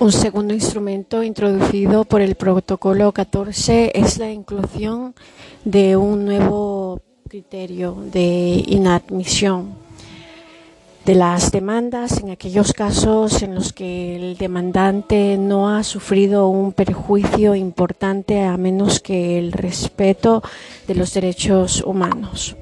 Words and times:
Un 0.00 0.12
segundo 0.12 0.54
instrumento 0.54 1.22
introducido 1.22 2.06
por 2.06 2.22
el 2.22 2.34
Protocolo 2.34 3.12
14 3.12 3.92
es 3.94 4.16
la 4.16 4.32
inclusión 4.32 5.14
de 5.66 5.94
un 5.94 6.24
nuevo 6.24 7.02
criterio 7.28 7.94
de 8.10 8.64
inadmisión 8.66 9.74
de 11.04 11.14
las 11.14 11.52
demandas. 11.52 12.18
En 12.22 12.30
aquellos 12.30 12.72
casos 12.72 13.42
en 13.42 13.54
los 13.54 13.74
que 13.74 14.16
el 14.16 14.38
demandante 14.38 15.36
no 15.36 15.68
ha 15.68 15.84
sufrido 15.84 16.48
un 16.48 16.72
perjuicio 16.72 17.54
importante 17.54 18.42
a 18.42 18.56
menos 18.56 19.00
que 19.00 19.38
el 19.38 19.52
respeto 19.52 20.42
de 20.88 20.94
los 20.94 21.12
derechos 21.12 21.82
humanos 21.82 22.56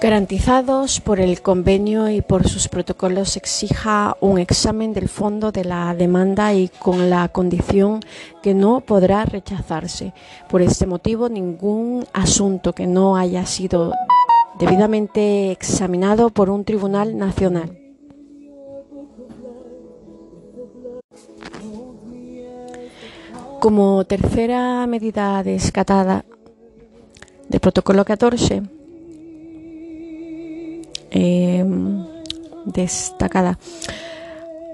garantizados 0.00 1.00
por 1.00 1.20
el 1.20 1.40
convenio 1.40 2.10
y 2.10 2.20
por 2.20 2.48
sus 2.48 2.68
protocolos 2.68 3.36
exija 3.36 4.16
un 4.20 4.38
examen 4.38 4.92
del 4.92 5.08
fondo 5.08 5.52
de 5.52 5.64
la 5.64 5.94
demanda 5.94 6.52
y 6.52 6.68
con 6.68 7.08
la 7.10 7.28
condición 7.28 8.00
que 8.42 8.54
no 8.54 8.80
podrá 8.80 9.24
rechazarse. 9.24 10.12
Por 10.48 10.62
este 10.62 10.86
motivo, 10.86 11.28
ningún 11.28 12.06
asunto 12.12 12.72
que 12.72 12.86
no 12.86 13.16
haya 13.16 13.46
sido 13.46 13.92
debidamente 14.58 15.50
examinado 15.50 16.30
por 16.30 16.50
un 16.50 16.64
tribunal 16.64 17.16
nacional 17.18 17.84
Como 23.64 24.04
tercera 24.04 24.86
medida 24.86 25.42
descatada 25.42 26.26
del 27.48 27.60
protocolo 27.60 28.04
14, 28.04 28.62
Em, 31.14 32.04
destacada. 32.66 33.56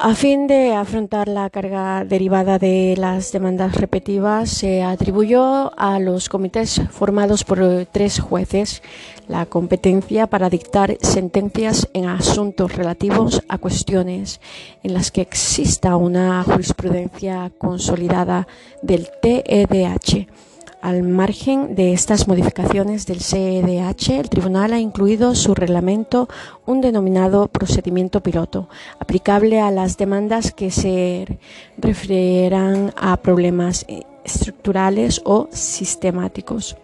A 0.01 0.15
fin 0.15 0.47
de 0.47 0.73
afrontar 0.73 1.29
la 1.29 1.51
carga 1.51 2.07
derivada 2.07 2.59
de 2.59 2.95
las 2.97 3.31
demandas 3.31 3.75
repetitivas, 3.75 4.49
se 4.49 4.83
atribuyó 4.83 5.79
a 5.79 5.99
los 5.99 6.31
comités 6.31 6.81
formados 6.91 7.45
por 7.45 7.61
tres 7.93 8.21
jueces 8.21 8.83
la 9.29 9.45
competencia 9.45 10.27
para 10.29 10.49
dictar 10.49 10.97
sentencias 11.03 11.91
en 11.93 12.07
asuntos 12.07 12.75
relativos 12.75 13.43
a 13.51 13.59
cuestiones 13.59 14.41
en 14.83 14.95
las 14.95 15.11
que 15.11 15.21
exista 15.21 15.97
una 15.97 16.43
jurisprudencia 16.43 17.53
consolidada 17.59 18.49
del 18.81 19.11
TEDH 19.21 20.27
al 20.81 21.03
margen 21.03 21.75
de 21.75 21.93
estas 21.93 22.29
modificaciones 22.29 23.07
del 23.07 23.21
CEDH, 23.21 24.19
el 24.19 24.31
Tribunal 24.31 24.73
ha 24.73 24.79
incluido 24.79 25.35
su 25.35 25.55
reglamento 25.55 26.29
un 26.67 26.81
denominado 26.81 27.49
procedimiento 27.49 28.23
piloto, 28.23 28.69
aplicable 28.99 29.61
a 29.61 29.71
las 29.71 29.97
demandas 29.97 30.53
que 30.53 30.71
se 30.71 31.39
referirán 31.79 32.93
a 32.97 33.17
problemas 33.19 33.87
estructurales 34.25 35.21
o 35.25 35.49
sistemáticos 35.51 36.77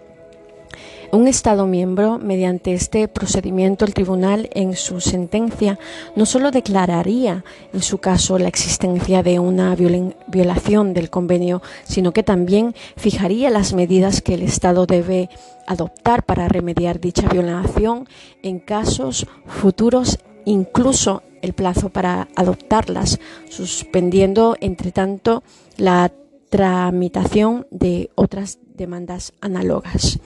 un 1.17 1.29
Estado 1.29 1.67
miembro, 1.67 2.19
mediante 2.19 2.75
este 2.75 3.09
procedimiento, 3.09 3.85
el 3.85 3.95
tribunal 3.95 4.51
en 4.53 4.77
su 4.77 5.01
sentencia 5.01 5.79
no 6.15 6.27
solo 6.27 6.51
declararía 6.51 7.43
en 7.73 7.81
su 7.81 7.99
caso 7.99 8.39
la 8.39 8.49
existencia 8.49 9.23
de 9.23 9.39
una 9.39 9.75
violación 9.75 10.93
del 10.93 11.09
convenio, 11.09 11.63
sino 11.85 12.13
que 12.13 12.23
también 12.23 12.75
fijaría 12.97 13.49
las 13.51 13.73
medidas 13.73 14.21
que 14.21 14.35
el 14.35 14.43
Estado 14.43 14.85
debe 14.85 15.31
adoptar 15.67 16.23
para 16.25 16.49
remediar 16.49 17.01
dicha 17.01 17.29
violación 17.29 18.07
en 18.43 18.59
casos 18.59 19.27
futuros, 19.47 20.19
incluso 20.45 21.23
el 21.41 21.55
plazo 21.55 21.89
para 21.89 22.29
adoptarlas, 22.37 23.19
suspendiendo, 23.49 24.57
entre 24.61 24.93
tanto, 24.93 25.43
la 25.79 26.13
tramitación 26.51 27.67
de 27.71 28.11
otras 28.15 28.59
demandas 28.77 29.33
análogas 29.41 30.21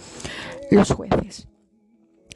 los 0.71 0.93
jueces. 0.93 1.49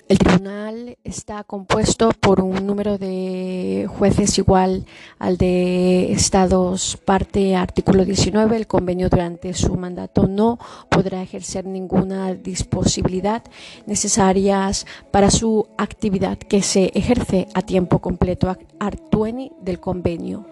El 0.07 0.19
tribunal 0.19 0.99
está 1.03 1.45
compuesto 1.45 2.11
por 2.21 2.43
un 2.43 2.67
número 2.67 2.99
de 2.99 3.89
jueces 3.89 4.37
igual 4.37 4.85
al 5.19 5.39
de 5.39 6.13
estados 6.13 6.99
parte 7.07 7.57
artículo 7.57 8.05
19. 8.05 8.55
El 8.55 8.67
convenio 8.67 9.09
durante 9.09 9.55
su 9.55 9.75
mandato 9.77 10.27
no 10.27 10.59
podrá 10.91 11.23
ejercer 11.23 11.65
ninguna 11.65 12.35
disposibilidad 12.35 13.45
necesarias 13.87 14.87
para 15.11 15.31
su 15.31 15.69
actividad 15.79 16.37
que 16.37 16.61
se 16.61 16.93
ejerce 16.95 17.49
a 17.55 17.63
tiempo 17.63 18.01
completo 18.01 18.55
artueni 18.79 19.53
del 19.63 19.81
convenio. 19.81 20.45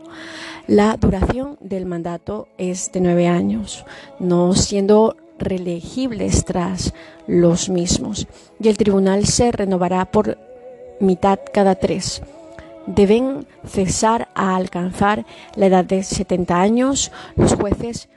La 0.67 0.97
duración 0.97 1.59
del 1.61 1.85
mandato 1.85 2.49
es 2.57 2.91
de 2.93 3.01
nueve 3.03 3.29
años, 3.29 3.85
no 4.19 4.55
siendo 4.55 5.17
reelegibles 5.43 6.45
tras 6.45 6.95
los 7.27 7.69
mismos 7.69 8.27
y 8.61 8.69
el 8.69 8.77
tribunal 8.77 9.27
se 9.27 9.53
renovará 9.53 10.05
por 10.07 10.39
mitad 11.01 11.39
cada 11.53 11.75
tres. 11.75 12.23
Deben 12.87 13.47
cesar 13.65 14.29
a 14.35 14.57
alcanzar 14.57 15.25
la 15.55 15.67
edad 15.67 15.85
de 15.85 16.03
70 16.03 16.61
años 16.61 17.13
los 17.37 17.55
jueces 17.55 18.09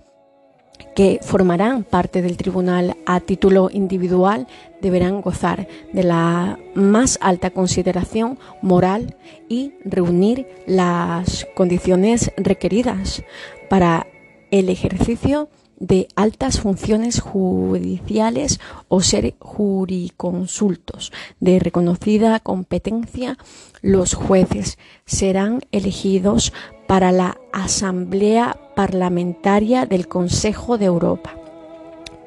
que 0.95 1.19
formarán 1.21 1.83
parte 1.83 2.21
del 2.21 2.37
tribunal 2.37 2.95
a 3.05 3.19
título 3.19 3.69
individual 3.71 4.47
deberán 4.81 5.21
gozar 5.21 5.67
de 5.91 6.03
la 6.03 6.57
más 6.73 7.17
alta 7.21 7.49
consideración 7.49 8.39
moral 8.61 9.15
y 9.49 9.73
reunir 9.83 10.47
las 10.65 11.47
condiciones 11.55 12.31
requeridas 12.37 13.23
para 13.69 14.07
el 14.51 14.69
ejercicio 14.69 15.49
de 15.79 16.07
altas 16.15 16.59
funciones 16.59 17.19
judiciales 17.19 18.59
o 18.87 19.01
ser 19.01 19.35
juriconsultos 19.39 21.11
de 21.39 21.59
reconocida 21.59 22.39
competencia, 22.39 23.37
los 23.81 24.13
jueces 24.13 24.77
serán 25.05 25.61
elegidos 25.71 26.53
para 26.87 27.11
la 27.11 27.37
Asamblea 27.51 28.57
Parlamentaria 28.75 29.85
del 29.85 30.07
Consejo 30.07 30.77
de 30.77 30.85
Europa 30.85 31.35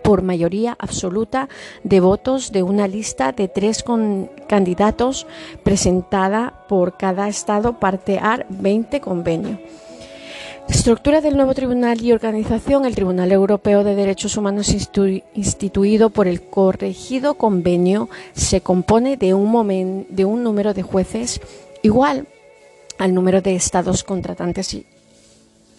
por 0.08 0.22
mayoría 0.22 0.74
absoluta 0.78 1.50
de 1.84 2.00
votos 2.00 2.50
de 2.50 2.62
una 2.62 2.88
lista 2.88 3.32
de 3.32 3.46
tres 3.46 3.84
candidatos 4.48 5.26
presentada 5.62 6.64
por 6.66 6.96
cada 6.96 7.28
Estado 7.28 7.78
parte 7.78 8.18
A 8.18 8.46
20 8.48 9.02
convenio. 9.02 9.60
Estructura 10.68 11.22
del 11.22 11.36
nuevo 11.36 11.54
tribunal 11.54 12.02
y 12.02 12.12
organización. 12.12 12.84
El 12.84 12.94
Tribunal 12.94 13.32
Europeo 13.32 13.84
de 13.84 13.94
Derechos 13.94 14.36
Humanos 14.36 14.74
instituido 15.34 16.10
por 16.10 16.28
el 16.28 16.42
corregido 16.42 17.34
convenio 17.34 18.10
se 18.34 18.60
compone 18.60 19.16
de 19.16 19.32
un, 19.32 20.06
de 20.10 20.24
un 20.26 20.42
número 20.42 20.74
de 20.74 20.82
jueces 20.82 21.40
igual 21.82 22.28
al 22.98 23.14
número 23.14 23.40
de 23.40 23.54
estados 23.54 24.04
contratantes 24.04 24.74
y 24.74 24.86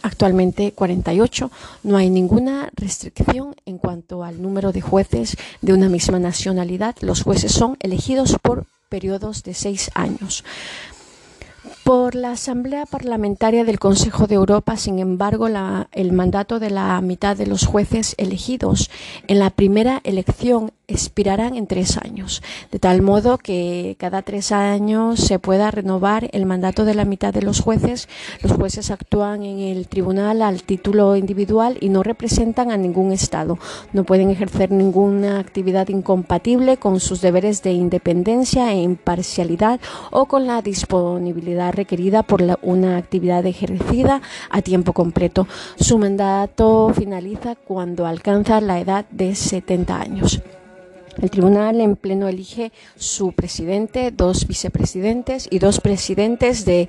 actualmente 0.01 0.71
48. 0.71 1.51
No 1.83 1.97
hay 1.97 2.09
ninguna 2.09 2.71
restricción 2.75 3.55
en 3.67 3.77
cuanto 3.77 4.23
al 4.23 4.41
número 4.41 4.71
de 4.71 4.81
jueces 4.81 5.37
de 5.61 5.73
una 5.73 5.87
misma 5.87 6.17
nacionalidad. 6.19 6.95
Los 7.01 7.21
jueces 7.21 7.51
son 7.51 7.77
elegidos 7.79 8.37
por 8.41 8.65
periodos 8.89 9.43
de 9.43 9.53
seis 9.53 9.91
años. 9.93 10.43
Por 11.83 12.13
la 12.15 12.31
Asamblea 12.31 12.85
Parlamentaria 12.85 13.63
del 13.63 13.79
Consejo 13.79 14.27
de 14.27 14.35
Europa, 14.35 14.77
sin 14.77 14.99
embargo, 14.99 15.47
el 15.91 16.11
mandato 16.11 16.59
de 16.59 16.69
la 16.69 17.01
mitad 17.01 17.35
de 17.35 17.47
los 17.47 17.65
jueces 17.65 18.13
elegidos 18.17 18.91
en 19.27 19.39
la 19.39 19.49
primera 19.49 20.01
elección 20.03 20.71
expirarán 20.89 21.55
en 21.55 21.67
tres 21.67 21.97
años, 21.97 22.41
de 22.71 22.79
tal 22.79 23.01
modo 23.01 23.37
que 23.37 23.95
cada 23.99 24.21
tres 24.21 24.51
años 24.51 25.19
se 25.19 25.39
pueda 25.39 25.71
renovar 25.71 26.29
el 26.33 26.45
mandato 26.45 26.85
de 26.85 26.95
la 26.95 27.05
mitad 27.05 27.33
de 27.33 27.41
los 27.41 27.61
jueces. 27.61 28.09
Los 28.41 28.53
jueces 28.53 28.91
actúan 28.91 29.43
en 29.43 29.59
el 29.59 29.87
tribunal 29.87 30.41
al 30.41 30.63
título 30.63 31.15
individual 31.15 31.77
y 31.79 31.89
no 31.89 32.03
representan 32.03 32.71
a 32.71 32.77
ningún 32.77 33.11
Estado. 33.11 33.57
No 33.93 34.03
pueden 34.03 34.29
ejercer 34.29 34.71
ninguna 34.71 35.39
actividad 35.39 35.87
incompatible 35.89 36.77
con 36.77 36.99
sus 36.99 37.21
deberes 37.21 37.63
de 37.63 37.71
independencia 37.71 38.71
e 38.73 38.81
imparcialidad 38.81 39.79
o 40.11 40.25
con 40.25 40.47
la 40.47 40.61
disponibilidad 40.61 41.73
requerida 41.73 42.23
por 42.23 42.39
una 42.61 42.97
actividad 42.97 43.45
ejercida 43.45 44.21
a 44.49 44.61
tiempo 44.61 44.93
completo. 44.93 45.47
Su 45.79 45.97
mandato 45.97 46.91
finaliza 46.95 47.55
cuando 47.55 48.05
alcanza 48.05 48.61
la 48.61 48.79
edad 48.79 49.05
de 49.11 49.35
70 49.35 49.99
años. 49.99 50.41
El 51.17 51.29
tribunal 51.29 51.81
en 51.81 51.95
pleno 51.95 52.27
elige 52.27 52.71
su 52.95 53.33
presidente, 53.33 54.11
dos 54.11 54.47
vicepresidentes 54.47 55.47
y 55.51 55.59
dos 55.59 55.81
presidentes 55.81 56.65
de 56.65 56.87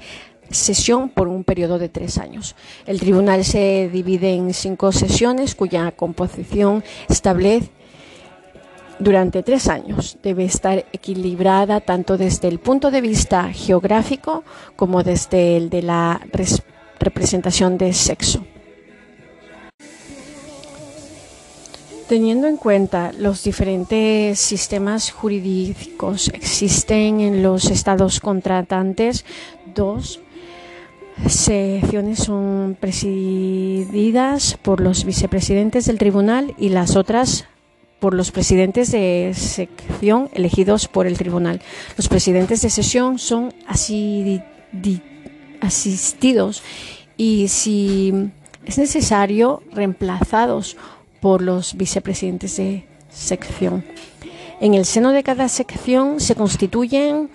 sesión 0.50 1.08
por 1.08 1.28
un 1.28 1.44
periodo 1.44 1.78
de 1.78 1.88
tres 1.88 2.18
años. 2.18 2.56
El 2.86 3.00
tribunal 3.00 3.44
se 3.44 3.88
divide 3.92 4.34
en 4.34 4.52
cinco 4.52 4.92
sesiones 4.92 5.54
cuya 5.54 5.92
composición 5.92 6.84
establece 7.08 7.70
durante 8.98 9.42
tres 9.42 9.68
años. 9.68 10.18
Debe 10.22 10.44
estar 10.44 10.84
equilibrada 10.92 11.80
tanto 11.80 12.18
desde 12.18 12.48
el 12.48 12.58
punto 12.58 12.90
de 12.90 13.00
vista 13.00 13.52
geográfico 13.52 14.44
como 14.76 15.02
desde 15.02 15.56
el 15.56 15.70
de 15.70 15.82
la 15.82 16.20
representación 16.98 17.78
de 17.78 17.92
sexo. 17.92 18.44
Teniendo 22.10 22.48
en 22.48 22.56
cuenta 22.56 23.12
los 23.16 23.44
diferentes 23.44 24.40
sistemas 24.40 25.12
jurídicos 25.12 26.28
existen 26.34 27.20
en 27.20 27.44
los 27.44 27.70
estados 27.70 28.18
contratantes, 28.18 29.24
dos 29.76 30.18
secciones 31.28 32.18
son 32.18 32.76
presididas 32.80 34.58
por 34.60 34.80
los 34.80 35.04
vicepresidentes 35.04 35.84
del 35.84 35.98
tribunal 35.98 36.56
y 36.58 36.70
las 36.70 36.96
otras 36.96 37.44
por 38.00 38.12
los 38.12 38.32
presidentes 38.32 38.90
de 38.90 39.30
sección 39.36 40.30
elegidos 40.32 40.88
por 40.88 41.06
el 41.06 41.16
tribunal. 41.16 41.62
Los 41.96 42.08
presidentes 42.08 42.60
de 42.62 42.70
sesión 42.70 43.20
son 43.20 43.54
asistidos 45.62 46.64
y 47.16 47.46
si 47.46 48.32
es 48.66 48.78
necesario 48.78 49.62
reemplazados 49.72 50.76
por 51.20 51.42
los 51.42 51.74
vicepresidentes 51.76 52.56
de 52.56 52.84
sección. 53.10 53.84
En 54.60 54.74
el 54.74 54.84
seno 54.84 55.12
de 55.12 55.22
cada 55.22 55.48
sección 55.48 56.20
se 56.20 56.34
constituyen, 56.34 57.30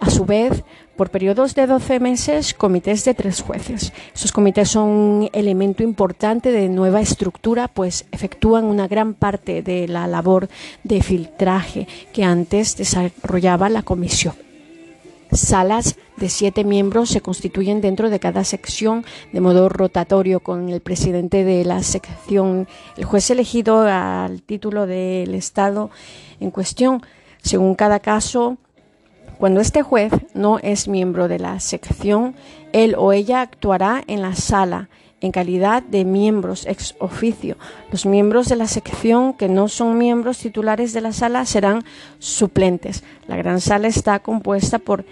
a 0.00 0.08
su 0.08 0.24
vez, 0.24 0.64
por 0.96 1.10
periodos 1.10 1.54
de 1.54 1.66
12 1.66 2.00
meses, 2.00 2.54
comités 2.54 3.04
de 3.04 3.14
tres 3.14 3.40
jueces. 3.40 3.92
Esos 4.14 4.32
comités 4.32 4.68
son 4.68 4.88
un 4.88 5.30
elemento 5.32 5.82
importante 5.82 6.52
de 6.52 6.68
nueva 6.68 7.00
estructura, 7.00 7.68
pues 7.68 8.06
efectúan 8.12 8.64
una 8.64 8.88
gran 8.88 9.14
parte 9.14 9.62
de 9.62 9.88
la 9.88 10.06
labor 10.06 10.48
de 10.84 11.02
filtraje 11.02 11.86
que 12.12 12.24
antes 12.24 12.76
desarrollaba 12.76 13.68
la 13.68 13.82
comisión. 13.82 14.34
Salas 15.32 15.96
de 16.16 16.28
siete 16.28 16.64
miembros 16.64 17.08
se 17.08 17.20
constituyen 17.20 17.80
dentro 17.80 18.10
de 18.10 18.18
cada 18.18 18.42
sección 18.44 19.04
de 19.32 19.40
modo 19.40 19.68
rotatorio 19.68 20.40
con 20.40 20.68
el 20.68 20.80
presidente 20.80 21.44
de 21.44 21.64
la 21.64 21.82
sección, 21.82 22.66
el 22.96 23.04
juez 23.04 23.30
elegido 23.30 23.82
al 23.82 24.42
título 24.42 24.86
del 24.86 25.34
Estado 25.34 25.90
en 26.40 26.50
cuestión. 26.50 27.02
Según 27.42 27.74
cada 27.74 28.00
caso, 28.00 28.58
cuando 29.38 29.60
este 29.60 29.82
juez 29.82 30.12
no 30.34 30.58
es 30.58 30.88
miembro 30.88 31.28
de 31.28 31.38
la 31.38 31.60
sección, 31.60 32.34
él 32.72 32.94
o 32.98 33.12
ella 33.12 33.40
actuará 33.40 34.02
en 34.06 34.22
la 34.22 34.34
sala 34.34 34.88
en 35.20 35.32
calidad 35.32 35.82
de 35.82 36.04
miembros 36.04 36.66
ex 36.66 36.94
oficio. 36.98 37.56
Los 37.90 38.06
miembros 38.06 38.48
de 38.48 38.56
la 38.56 38.66
sección 38.66 39.34
que 39.34 39.48
no 39.48 39.68
son 39.68 39.98
miembros 39.98 40.38
titulares 40.38 40.92
de 40.92 41.00
la 41.00 41.12
sala 41.12 41.44
serán 41.44 41.84
suplentes. 42.18 43.04
La 43.26 43.36
gran 43.36 43.60
sala 43.60 43.88
está 43.88 44.18
compuesta 44.20 44.78
por 44.78 45.04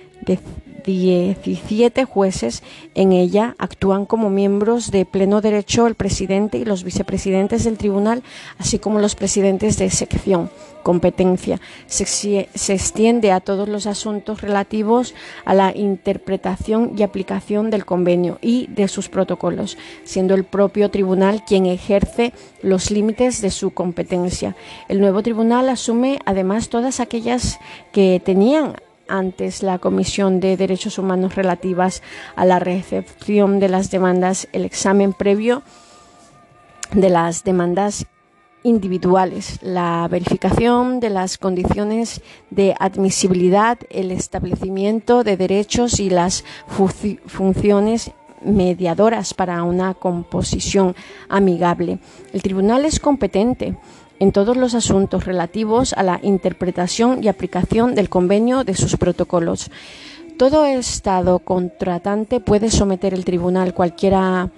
17 0.85 2.05
jueces. 2.05 2.63
En 2.95 3.13
ella 3.13 3.55
actúan 3.59 4.07
como 4.07 4.31
miembros 4.31 4.91
de 4.91 5.05
pleno 5.05 5.41
derecho 5.41 5.87
el 5.87 5.95
presidente 5.95 6.59
y 6.59 6.65
los 6.65 6.85
vicepresidentes 6.85 7.65
del 7.65 7.79
tribunal, 7.79 8.23
así 8.59 8.79
como 8.79 8.99
los 8.99 9.15
presidentes 9.15 9.79
de 9.79 9.91
sección 9.91 10.51
competencia. 10.89 11.61
Se, 11.87 12.49
extiende 12.73 13.31
a 13.31 13.41
todos 13.41 13.69
los 13.69 13.87
asuntos 13.87 14.41
relativos 14.41 15.15
a 15.45 15.53
la 15.53 15.77
interpretación 15.77 16.95
y 16.97 17.03
aplicación 17.03 17.69
del 17.69 17.85
convenio 17.85 18.39
y 18.41 18.69
de 18.69 18.89
sus 18.89 19.11
protocolos, 19.11 19.77
siendo 20.05 20.35
el 20.35 20.45
propio 20.45 20.91
tribunal 20.91 21.45
quien 21.45 21.67
ejerce 21.67 22.33
los 22.63 22.91
límites 22.91 23.43
de 23.43 23.51
su 23.51 23.73
competencia. 23.73 24.57
El 24.89 25.03
nuevo 25.03 25.23
tribunal 25.23 25.69
asume 25.69 26.21
además 26.25 26.71
todas 26.71 27.01
aquellas 27.01 27.61
que 27.93 28.23
tenían 28.25 28.77
antes 29.09 29.63
la 29.63 29.79
Comisión 29.79 30.41
de 30.41 30.57
Derechos 30.57 30.97
Humanos 30.99 31.35
relativas 31.35 32.03
a 32.35 32.47
la 32.47 32.61
recepción 32.61 33.61
de 33.61 33.69
las 33.69 33.91
demandas, 33.91 34.49
el 34.55 34.65
examen 34.65 35.13
previo 35.13 35.63
de 36.95 37.11
las 37.11 37.45
demandas 37.45 38.07
individuales, 38.63 39.59
la 39.63 40.07
verificación 40.11 41.01
de 41.01 41.11
las 41.11 41.39
condiciones 41.39 42.21
de 42.51 42.75
admisibilidad, 42.79 43.79
el 43.91 44.11
establecimiento 44.11 45.25
de 45.25 45.37
derechos 45.37 46.01
y 46.01 46.11
las 46.11 46.45
funciones 47.27 48.11
mediadoras 48.43 49.35
para 49.35 49.63
una 49.63 49.95
composición 49.95 50.95
amigable. 51.29 51.99
El 52.33 52.43
tribunal 52.43 52.85
es 52.85 53.01
competente 53.01 53.77
en 54.21 54.33
todos 54.33 54.57
los 54.57 54.75
asuntos 54.75 55.25
relativos 55.25 55.93
a 55.93 56.03
la 56.03 56.21
interpretación 56.23 57.23
y 57.23 57.29
aplicación 57.29 57.95
del 57.95 58.09
convenio 58.09 58.65
de 58.65 58.75
sus 58.75 58.97
protocolos. 58.97 59.71
Todo 60.37 60.65
Estado 60.65 61.41
contratante 61.41 62.41
puede 62.41 62.71
someter 62.71 63.15
el 63.15 63.25
tribunal 63.25 63.75
cualquiera 63.75 64.51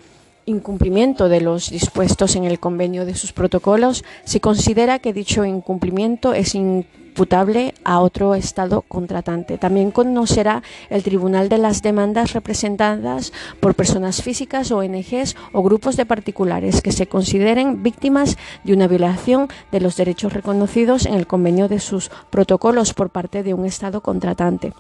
incumplimiento 0.47 1.29
de 1.29 1.41
los 1.41 1.71
dispuestos 1.71 2.37
en 2.37 2.45
el 2.45 2.59
convenio 2.59 3.07
de 3.07 3.15
sus 3.15 3.33
protocolos 3.33 4.05
si 4.25 4.41
considera 4.41 4.99
que 4.99 5.13
dicho 5.13 5.45
incumplimiento 5.45 6.33
es 6.35 6.55
imputable 6.55 7.75
a 7.85 8.01
otro 8.01 8.35
Estado 8.35 8.83
contratante. 8.83 9.59
También 9.59 9.91
conocerá 9.91 10.63
el 10.89 11.03
Tribunal 11.03 11.49
de 11.49 11.59
las 11.59 11.83
demandas 11.83 12.33
representadas 12.33 13.33
por 13.61 13.75
personas 13.75 14.23
físicas, 14.23 14.71
ONGs 14.71 15.37
o 15.53 15.63
grupos 15.63 15.97
de 15.97 16.07
particulares 16.07 16.81
que 16.81 16.93
se 16.93 17.07
consideren 17.07 17.83
víctimas 17.83 18.39
de 18.65 18.73
una 18.73 18.89
violación 18.89 19.49
de 19.71 19.81
los 19.81 19.97
derechos 19.97 20.33
reconocidos 20.33 21.07
en 21.07 21.15
el 21.15 21.27
convenio 21.27 21.69
de 21.69 21.81
sus 21.81 22.11
protocolos 22.31 22.95
por 22.95 23.11
parte 23.11 23.43
de 23.43 23.55
un 23.55 23.67
Estado 23.67 24.01
contratante. 24.01 24.73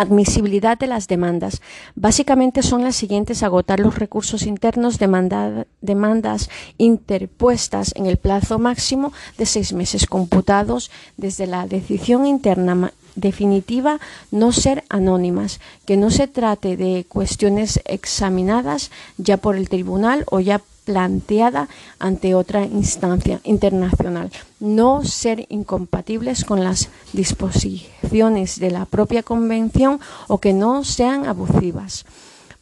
Admisibilidad 0.00 0.78
de 0.78 0.86
las 0.86 1.08
demandas. 1.08 1.60
Básicamente 1.96 2.62
son 2.62 2.84
las 2.84 2.94
siguientes: 2.94 3.42
agotar 3.42 3.80
los 3.80 3.98
recursos 3.98 4.42
internos, 4.42 4.98
demandas 5.00 6.50
interpuestas 6.78 7.92
en 7.96 8.06
el 8.06 8.16
plazo 8.16 8.60
máximo 8.60 9.12
de 9.38 9.46
seis 9.46 9.72
meses 9.72 10.06
computados 10.06 10.92
desde 11.16 11.48
la 11.48 11.66
decisión 11.66 12.26
interna 12.26 12.92
definitiva 13.16 13.98
no 14.30 14.52
ser 14.52 14.84
anónimas, 14.88 15.58
que 15.84 15.96
no 15.96 16.10
se 16.12 16.28
trate 16.28 16.76
de 16.76 17.04
cuestiones 17.08 17.80
examinadas 17.84 18.92
ya 19.16 19.36
por 19.36 19.56
el 19.56 19.68
tribunal 19.68 20.24
o 20.30 20.38
ya 20.38 20.60
planteada 20.88 21.68
ante 21.98 22.34
otra 22.34 22.64
instancia 22.64 23.40
internacional, 23.44 24.30
no 24.58 25.04
ser 25.04 25.44
incompatibles 25.50 26.46
con 26.46 26.64
las 26.64 26.88
disposiciones 27.12 28.58
de 28.58 28.70
la 28.70 28.86
propia 28.86 29.22
Convención 29.22 30.00
o 30.28 30.38
que 30.38 30.54
no 30.54 30.84
sean 30.84 31.26
abusivas. 31.26 32.06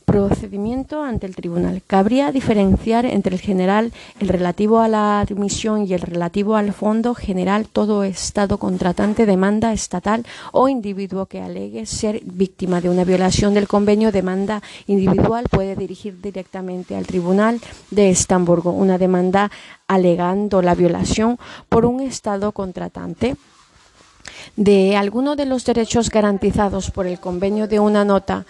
Procedimiento 0.07 1.03
ante 1.03 1.27
el 1.27 1.35
tribunal. 1.35 1.83
Cabría 1.85 2.31
diferenciar 2.31 3.05
entre 3.07 3.35
el 3.35 3.41
general, 3.41 3.93
el 4.21 4.29
relativo 4.29 4.79
a 4.79 4.87
la 4.87 5.19
admisión 5.19 5.85
y 5.85 5.95
el 5.95 6.01
relativo 6.01 6.55
al 6.55 6.73
fondo 6.73 7.13
general. 7.13 7.67
Todo 7.67 8.05
Estado 8.05 8.57
contratante 8.59 9.27
demanda 9.27 9.73
estatal 9.73 10.25
o 10.53 10.69
individuo 10.69 11.27
que 11.27 11.41
alegue 11.41 11.87
ser 11.87 12.21
víctima 12.25 12.81
de 12.81 12.89
una 12.89 13.03
violación 13.03 13.53
del 13.53 13.67
convenio 13.67 14.13
demanda 14.13 14.63
individual 14.87 15.47
puede 15.51 15.75
dirigir 15.75 16.21
directamente 16.21 16.95
al 16.95 17.05
tribunal 17.05 17.61
de 17.91 18.11
Estamburgo 18.11 18.71
una 18.71 18.99
demanda 18.99 19.51
alegando 19.89 20.63
la 20.63 20.77
violación 20.77 21.37
por 21.69 21.85
un 21.85 22.01
Estado 22.01 22.53
contratante 22.53 23.35
de 24.55 24.97
alguno 24.97 25.35
de 25.35 25.47
los 25.47 25.65
derechos 25.65 26.11
garantizados 26.11 26.93
por 26.93 27.09
el 27.09 27.19
convenio 27.19 27.67
de 27.67 27.81
una 27.81 28.05
nota 28.05 28.47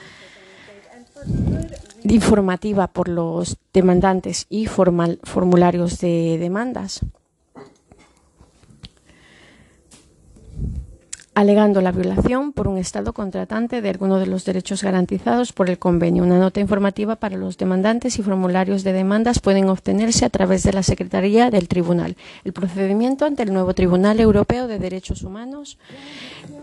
informativa 2.05 2.87
por 2.87 3.09
los 3.09 3.57
demandantes 3.73 4.47
y 4.49 4.67
formularios 4.67 5.99
de 5.99 6.39
demandas. 6.39 7.01
Alegando 11.37 11.83
la 11.83 11.93
violación 11.93 12.53
por 12.53 12.67
un 12.67 12.79
Estado 12.79 13.13
contratante 13.13 13.83
de 13.83 13.91
alguno 13.91 14.19
de 14.19 14.27
los 14.27 14.47
derechos 14.47 14.83
garantizados 14.83 15.53
por 15.53 15.69
el 15.69 15.79
convenio. 15.79 16.23
Una 16.23 16.39
nota 16.39 16.61
informativa 16.61 17.17
para 17.17 17.37
los 17.37 17.59
demandantes 17.59 18.19
y 18.19 18.23
formularios 18.23 18.85
de 18.85 18.95
demandas 18.95 19.41
pueden 19.41 19.69
obtenerse 19.69 20.25
a 20.25 20.31
través 20.31 20.63
de 20.63 20.73
la 20.73 20.83
Secretaría 20.83 21.51
del 21.51 21.69
Tribunal. 21.69 22.17
El 22.43 22.55
procedimiento 22.55 23.27
ante 23.27 23.43
el 23.43 23.53
nuevo 23.53 23.75
Tribunal 23.75 24.19
Europeo 24.19 24.67
de 24.67 24.79
Derechos 24.79 25.23
Humanos 25.25 25.77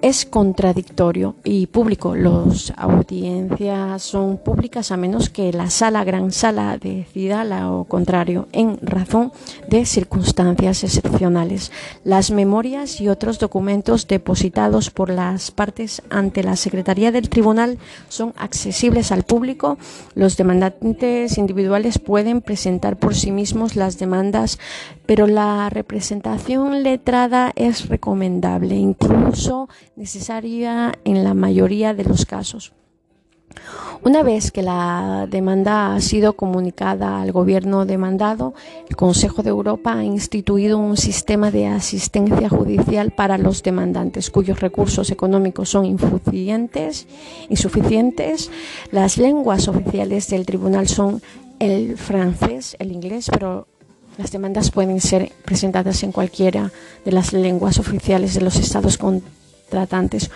es 0.01 0.25
contradictorio 0.25 1.35
y 1.43 1.67
público. 1.67 2.15
Las 2.15 2.73
audiencias 2.75 4.01
son 4.01 4.39
públicas 4.39 4.91
a 4.91 4.97
menos 4.97 5.29
que 5.29 5.53
la 5.53 5.69
sala, 5.69 6.03
gran 6.03 6.31
sala, 6.31 6.79
decida 6.79 7.43
lo 7.43 7.85
contrario 7.87 8.47
en 8.51 8.79
razón 8.81 9.31
de 9.69 9.85
circunstancias 9.85 10.83
excepcionales. 10.83 11.71
Las 12.03 12.31
memorias 12.31 12.99
y 12.99 13.07
otros 13.07 13.37
documentos 13.37 14.07
depositados 14.07 14.62
por 14.93 15.10
las 15.10 15.51
partes 15.51 16.01
ante 16.10 16.41
la 16.41 16.55
Secretaría 16.55 17.12
del 17.12 17.29
Tribunal 17.29 17.79
son 18.08 18.34
accesibles 18.38 19.12
al 19.12 19.24
público. 19.24 19.77
Los 20.15 20.38
demandantes 20.38 21.38
individuales 21.38 22.00
pueden 22.00 22.41
presentar 22.41 22.98
por 22.98 23.13
sí 23.13 23.32
mismos 23.32 23.75
las 23.75 23.98
demandas, 23.98 24.60
pero 25.05 25.27
la 25.27 25.70
representación 25.70 26.82
letrada 26.82 27.51
es 27.55 27.89
recomendable, 27.89 28.75
incluso 28.75 29.67
necesaria 29.98 30.93
en 31.03 31.25
la 31.25 31.34
mayoría 31.34 31.93
de 31.93 32.05
los 32.05 32.25
casos. 32.25 32.74
Una 34.05 34.22
vez 34.22 34.51
que 34.51 34.62
la 34.62 35.27
demanda 35.29 35.95
ha 35.95 36.01
sido 36.01 36.33
comunicada 36.33 37.22
al 37.22 37.31
gobierno 37.31 37.86
demandado, 37.86 38.53
el 38.89 38.98
Consejo 38.98 39.43
de 39.43 39.50
Europa 39.50 39.93
ha 39.93 40.03
instituido 40.03 40.77
un 40.77 40.98
sistema 40.98 41.51
de 41.51 41.67
asistencia 41.67 42.50
judicial 42.50 43.12
para 43.12 43.38
los 43.38 43.63
demandantes 43.63 44.29
cuyos 44.29 44.60
recursos 44.60 45.10
económicos 45.10 45.69
son 45.69 45.86
insuficientes. 45.86 47.07
insuficientes. 47.48 48.51
Las 48.91 49.17
lenguas 49.17 49.69
oficiales 49.69 50.27
del 50.27 50.45
tribunal 50.45 50.89
son 50.89 51.22
el 51.60 51.98
francés, 51.98 52.75
el 52.79 52.91
inglés, 52.91 53.27
pero 53.31 53.67
las 54.17 54.33
demandas 54.33 54.69
pueden 54.69 55.00
ser 55.00 55.31
presentadas 55.45 56.03
en 56.03 56.12
cualquiera 56.12 56.74
de 57.05 57.12
las 57.13 57.31
lenguas 57.31 57.79
oficiales 57.79 58.33
de 58.33 58.41
los 58.41 58.57
estados 58.57 58.98
contratantes 58.98 60.29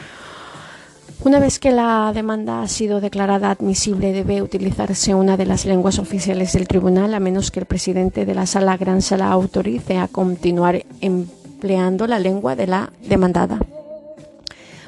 una 1.24 1.40
vez 1.40 1.60
que 1.60 1.72
la 1.72 2.12
demanda 2.14 2.62
ha 2.62 2.68
sido 2.68 3.02
declarada 3.02 3.52
admisible, 3.52 4.14
debe 4.14 4.42
utilizarse 4.42 5.14
una 5.14 5.36
de 5.36 5.46
las 5.46 5.66
lenguas 5.66 6.00
oficiales 6.00 6.54
del 6.54 6.68
tribunal, 6.68 7.14
a 7.14 7.20
menos 7.20 7.52
que 7.52 7.60
el 7.60 7.66
presidente 7.66 8.26
de 8.26 8.36
la 8.36 8.46
sala 8.46 8.78
gran 8.78 9.02
sala 9.02 9.32
autorice 9.32 9.98
a 9.98 10.08
continuar 10.08 10.86
empleando 11.02 12.08
la 12.08 12.20
lengua 12.20 12.56
de 12.56 12.68
la 12.68 12.92
demandada. 13.08 13.60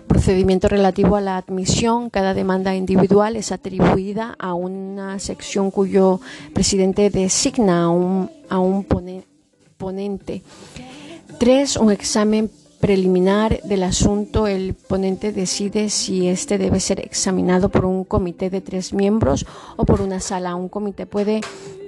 Procedimiento 0.08 0.68
relativo 0.68 1.16
a 1.18 1.22
la 1.22 1.38
admisión. 1.38 2.10
Cada 2.10 2.34
demanda 2.34 2.76
individual 2.76 3.36
es 3.36 3.52
atribuida 3.52 4.36
a 4.40 4.56
una 4.56 5.20
sección 5.20 5.70
cuyo 5.70 6.20
presidente 6.54 7.12
designa 7.12 7.84
a 7.84 7.90
un, 7.90 8.86
ponente. 9.78 10.42
Tres, 11.38 11.78
un 11.78 11.92
examen 11.92 12.50
preliminar 12.80 13.62
del 13.64 13.84
asunto, 13.84 14.48
el 14.48 14.74
ponente 14.74 15.32
decide 15.32 15.90
si 15.90 16.28
este 16.28 16.58
debe 16.58 16.80
ser 16.80 17.00
examinado 17.00 17.70
por 17.70 17.86
un 17.86 18.04
comité 18.04 18.50
de 18.50 18.62
tres 18.62 18.94
miembros 18.94 19.46
o 19.76 19.86
por 19.86 20.02
una 20.02 20.20
sala. 20.20 20.56
Un 20.56 20.70
comité 20.70 21.06
puede, 21.06 21.42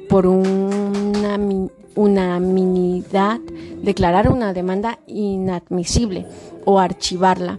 por 0.10 0.28
una 0.28 1.40
unanimidad, 1.96 3.40
declarar 3.82 4.30
una 4.30 4.54
demanda 4.54 5.00
inadmisible 5.08 6.26
o 6.66 6.80
archivarla. 6.80 7.58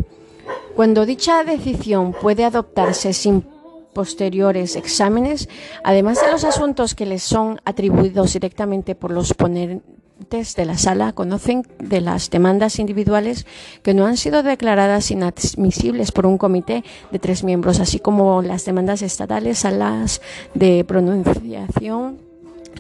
Cuando 0.77 1.07
dicha 1.07 1.45
decisión 1.45 2.13
puede 2.13 2.45
adoptarse 2.45 3.13
sin 3.13 3.45
posteriores 3.93 4.77
exámenes, 4.77 5.49
además 5.85 6.23
de 6.25 6.33
los 6.33 6.45
asuntos 6.45 6.95
que 6.95 7.05
les 7.05 7.23
son 7.23 7.61
atribuidos 7.65 8.33
directamente 8.33 8.95
por 8.95 9.11
los 9.11 9.35
ponentes, 9.35 10.02
de 10.31 10.65
la 10.65 10.79
sala 10.79 11.13
conocen 11.13 11.67
de 11.79 12.01
las 12.01 12.31
demandas 12.31 12.79
individuales 12.79 13.47
que 13.83 13.93
no 13.93 14.07
han 14.07 14.17
sido 14.17 14.43
declaradas 14.43 15.11
inadmisibles 15.11 16.13
por 16.13 16.27
un 16.27 16.39
comité 16.39 16.85
de 17.11 17.19
tres 17.19 17.45
miembros, 17.45 17.81
así 17.81 17.99
como 17.99 18.41
las 18.43 18.65
demandas 18.65 19.03
estatales, 19.03 19.65
a 19.65 19.71
las 19.71 20.21
de 20.55 20.85
pronunciación 20.85 22.19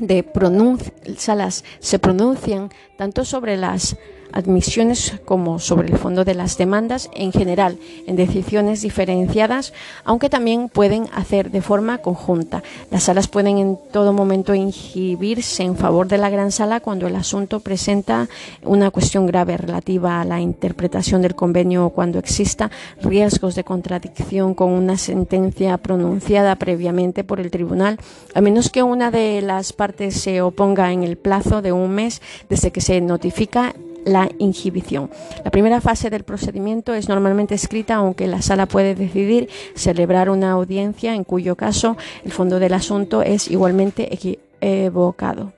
de 0.00 0.24
salas 1.18 1.64
se 1.80 1.98
pronuncian 1.98 2.70
tanto 2.96 3.24
sobre 3.24 3.56
las 3.56 3.96
admisiones 4.32 5.14
como 5.24 5.58
sobre 5.58 5.88
el 5.88 5.98
fondo 5.98 6.24
de 6.24 6.34
las 6.34 6.56
demandas 6.58 7.10
en 7.14 7.32
general 7.32 7.78
en 8.06 8.16
decisiones 8.16 8.82
diferenciadas, 8.82 9.72
aunque 10.04 10.30
también 10.30 10.68
pueden 10.68 11.08
hacer 11.12 11.50
de 11.50 11.62
forma 11.62 11.98
conjunta. 11.98 12.62
Las 12.90 13.04
salas 13.04 13.28
pueden 13.28 13.58
en 13.58 13.78
todo 13.92 14.12
momento 14.12 14.54
inhibirse 14.54 15.62
en 15.62 15.76
favor 15.76 16.08
de 16.08 16.18
la 16.18 16.30
gran 16.30 16.52
sala 16.52 16.80
cuando 16.80 17.06
el 17.06 17.16
asunto 17.16 17.60
presenta 17.60 18.28
una 18.62 18.90
cuestión 18.90 19.26
grave 19.26 19.56
relativa 19.56 20.20
a 20.20 20.24
la 20.24 20.40
interpretación 20.40 21.22
del 21.22 21.34
convenio 21.34 21.86
o 21.86 21.90
cuando 21.90 22.18
exista 22.18 22.70
riesgos 23.02 23.54
de 23.54 23.64
contradicción 23.64 24.54
con 24.54 24.70
una 24.70 24.96
sentencia 24.98 25.78
pronunciada 25.78 26.56
previamente 26.56 27.24
por 27.24 27.40
el 27.40 27.50
tribunal, 27.50 27.98
a 28.34 28.40
menos 28.40 28.70
que 28.70 28.82
una 28.82 29.10
de 29.10 29.42
las 29.42 29.72
partes 29.72 30.14
se 30.20 30.40
oponga 30.40 30.92
en 30.92 31.02
el 31.02 31.16
plazo 31.16 31.62
de 31.62 31.72
un 31.72 31.90
mes 31.90 32.22
desde 32.48 32.72
que 32.72 32.80
se 32.80 33.00
notifica 33.00 33.74
la 34.04 34.28
inhibición. 34.38 35.10
La 35.44 35.50
primera 35.50 35.80
fase 35.80 36.10
del 36.10 36.24
procedimiento 36.24 36.94
es 36.94 37.08
normalmente 37.08 37.54
escrita, 37.54 37.96
aunque 37.96 38.26
la 38.26 38.42
sala 38.42 38.66
puede 38.66 38.94
decidir 38.94 39.48
celebrar 39.74 40.30
una 40.30 40.52
audiencia, 40.52 41.14
en 41.14 41.24
cuyo 41.24 41.56
caso 41.56 41.96
el 42.24 42.32
fondo 42.32 42.58
del 42.58 42.74
asunto 42.74 43.22
es 43.22 43.50
igualmente 43.50 44.18
evocado. 44.60 45.52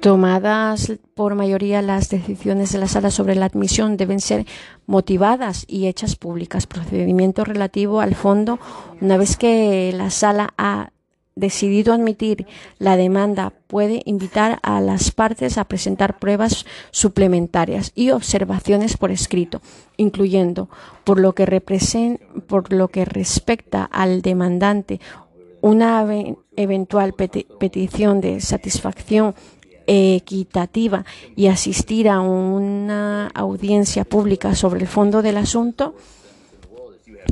Tomadas 0.00 0.92
por 1.14 1.34
mayoría 1.34 1.82
las 1.82 2.08
decisiones 2.08 2.72
de 2.72 2.78
la 2.78 2.88
sala 2.88 3.10
sobre 3.10 3.34
la 3.34 3.44
admisión 3.44 3.98
deben 3.98 4.20
ser 4.20 4.46
motivadas 4.86 5.66
y 5.68 5.88
hechas 5.88 6.16
públicas. 6.16 6.66
Procedimiento 6.66 7.44
relativo 7.44 8.00
al 8.00 8.14
fondo, 8.14 8.58
una 9.02 9.18
vez 9.18 9.36
que 9.36 9.92
la 9.94 10.08
sala 10.08 10.54
ha 10.56 10.90
decidido 11.40 11.92
admitir 11.92 12.46
la 12.78 12.96
demanda 12.96 13.52
puede 13.66 14.02
invitar 14.04 14.60
a 14.62 14.80
las 14.80 15.10
partes 15.10 15.58
a 15.58 15.64
presentar 15.64 16.18
pruebas 16.18 16.66
suplementarias 16.90 17.92
y 17.94 18.10
observaciones 18.10 18.96
por 18.96 19.10
escrito, 19.10 19.60
incluyendo, 19.96 20.68
por 21.04 21.18
lo 21.18 21.34
que, 21.34 21.46
por 22.46 22.72
lo 22.72 22.88
que 22.88 23.04
respecta 23.04 23.84
al 23.84 24.22
demandante, 24.22 25.00
una 25.62 26.06
eventual 26.56 27.14
petición 27.14 28.20
de 28.20 28.40
satisfacción 28.40 29.34
equitativa 29.86 31.04
y 31.34 31.48
asistir 31.48 32.08
a 32.08 32.20
una 32.20 33.28
audiencia 33.28 34.04
pública 34.04 34.54
sobre 34.54 34.80
el 34.80 34.86
fondo 34.86 35.20
del 35.20 35.36
asunto, 35.36 35.94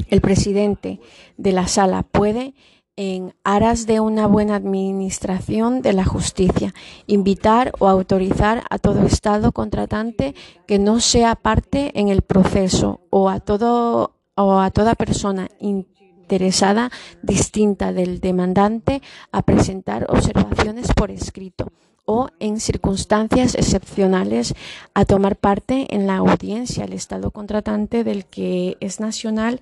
el 0.08 0.20
presidente 0.20 1.00
de 1.36 1.52
la 1.52 1.68
sala 1.68 2.02
puede 2.02 2.54
en 2.98 3.32
aras 3.44 3.86
de 3.86 4.00
una 4.00 4.26
buena 4.26 4.56
administración 4.56 5.82
de 5.82 5.92
la 5.92 6.04
justicia, 6.04 6.74
invitar 7.06 7.70
o 7.78 7.86
autorizar 7.86 8.64
a 8.70 8.78
todo 8.78 9.06
Estado 9.06 9.52
contratante 9.52 10.34
que 10.66 10.80
no 10.80 10.98
sea 10.98 11.36
parte 11.36 11.92
en 11.94 12.08
el 12.08 12.22
proceso 12.22 13.00
o 13.10 13.30
a, 13.30 13.38
toda 13.38 14.94
persona 14.96 15.48
interesada 15.60 16.90
distinta 17.22 17.92
del 17.92 18.18
demandante 18.18 19.00
a 19.30 19.42
presentar 19.42 20.04
observaciones 20.08 20.92
por 20.92 21.12
escrito 21.12 21.70
o 22.04 22.30
en 22.40 22.58
circunstancias 22.58 23.54
excepcionales 23.54 24.54
a 24.94 25.04
tomar 25.04 25.36
parte 25.36 25.94
en 25.94 26.06
la 26.06 26.16
audiencia. 26.16 26.84
El 26.84 26.94
Estado 26.94 27.30
contratante 27.30 28.02
del 28.02 28.24
que 28.24 28.76
es 28.80 28.98
nacional 28.98 29.60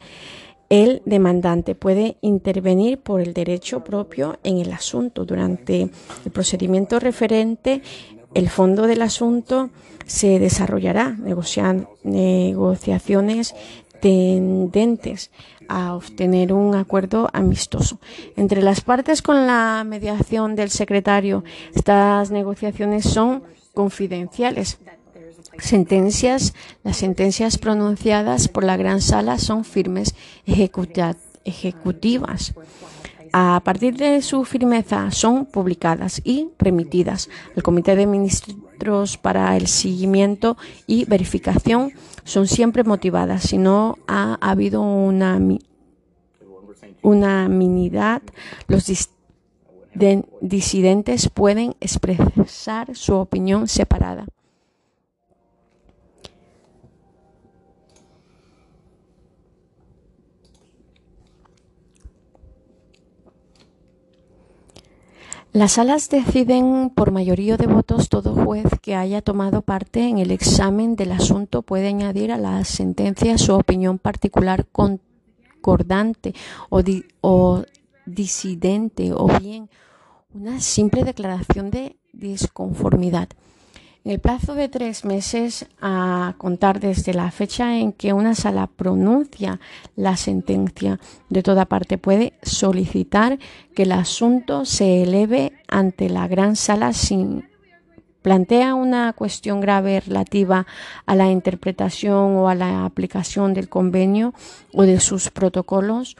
el 0.69 1.03
demandante 1.05 1.75
puede 1.75 2.17
intervenir 2.21 2.99
por 2.99 3.21
el 3.21 3.33
derecho 3.35 3.85
propio 3.85 4.39
en 4.43 4.59
el 4.59 4.73
asunto. 4.73 5.25
Durante 5.25 5.83
el 6.25 6.31
procedimiento 6.33 6.99
referente, 6.99 7.83
el 8.35 8.49
fondo 8.49 8.87
del 8.87 9.03
asunto 9.03 9.71
se 10.07 10.39
desarrollará 10.39 11.17
negociaciones 12.05 13.55
tendentes 14.01 15.31
a 15.69 15.95
obtener 15.95 16.53
un 16.53 16.75
acuerdo 16.75 17.29
amistoso. 17.33 17.99
Entre 18.37 18.63
las 18.63 18.83
partes 18.83 19.23
con 19.23 19.47
la 19.47 19.85
mediación 19.87 20.55
del 20.55 20.71
secretario, 20.71 21.45
estas 21.75 22.31
negociaciones 22.31 23.05
son 23.05 23.43
confidenciales 23.75 24.79
sentencias, 25.59 26.55
las 26.85 26.97
sentencias 26.97 27.59
pronunciadas 27.59 28.49
por 28.49 28.65
la 28.65 28.77
Gran 28.77 29.01
Sala 29.01 29.39
son 29.39 29.65
firmes 29.65 30.15
ejecutivas. 31.45 32.55
A 33.33 33.61
partir 33.65 33.97
de 33.97 34.23
su 34.23 34.45
firmeza 34.45 35.11
son 35.11 35.47
publicadas 35.47 36.23
y 36.25 36.49
remitidas 36.59 37.29
al 37.55 37.63
Comité 37.63 37.97
de 37.97 38.07
Ministros 38.07 39.19
para 39.19 39.57
el 39.57 39.67
seguimiento 39.67 40.57
y 40.87 41.05
verificación. 41.05 41.93
Son 42.25 42.47
siempre 42.47 42.83
motivadas. 42.83 43.43
Si 43.43 43.59
no 43.59 43.99
ha 44.07 44.39
habido 44.41 44.81
una 44.81 45.39
unanimidad, 47.03 48.23
los 48.69 48.91
disidentes 50.41 51.29
pueden 51.29 51.77
expresar 51.81 52.97
su 52.97 53.15
opinión 53.15 53.69
separada. 53.69 54.27
Las 65.57 65.73
salas 65.73 66.11
deciden 66.11 66.91
por 66.91 67.13
mayoría 67.13 67.57
de 67.57 67.67
votos. 67.67 68.11
Todo 68.11 68.35
juez 68.35 68.67
que 68.83 68.95
haya 68.95 69.23
tomado 69.23 69.63
parte 69.63 70.07
en 70.07 70.19
el 70.19 70.31
examen 70.31 70.97
del 70.97 71.13
asunto 71.13 71.63
puede 71.63 71.89
añadir 71.89 72.31
a 72.31 72.37
la 72.37 72.63
sentencia 72.67 73.39
su 73.39 73.55
opinión 73.55 73.99
particular 73.99 74.67
concordante 74.71 76.35
o, 76.69 76.83
o 77.23 77.65
disidente 78.05 79.15
o 79.15 79.29
bien 79.41 79.71
una 80.35 80.61
simple 80.61 81.05
declaración 81.05 81.71
de 81.71 81.97
disconformidad. 82.13 83.31
En 84.07 84.13
el 84.13 84.21
plazo 84.21 84.55
de 84.55 84.69
tres 84.69 85.05
meses 85.05 85.67
a 85.83 86.37
contar 86.39 86.79
desde 86.79 87.13
la 87.13 87.33
fecha 87.33 87.77
en 87.77 87.91
que 87.91 88.13
una 88.13 88.37
sala 88.37 88.69
pronuncia 88.69 89.59
la 89.97 90.17
sentencia. 90.17 91.01
De 91.29 91.43
toda 91.43 91.65
parte 91.65 91.99
puede 91.99 92.35
solicitar 92.41 93.41
que 93.75 93.83
el 93.83 93.91
asunto 93.91 94.65
se 94.65 95.03
eleve 95.03 95.55
ante 95.67 96.09
la 96.09 96.29
gran 96.29 96.55
sala 96.55 96.93
sin 96.93 97.49
plantea 98.23 98.77
una 98.77 99.13
cuestión 99.13 99.61
grave 99.61 99.99
relativa 99.99 100.69
a 101.05 101.17
la 101.17 101.29
interpretación 101.29 102.37
o 102.37 102.49
a 102.49 102.55
la 102.55 102.85
aplicación 102.85 103.55
del 103.55 103.69
convenio 103.69 104.35
o 104.73 104.83
de 104.83 105.01
sus 105.01 105.31
protocolos 105.31 106.17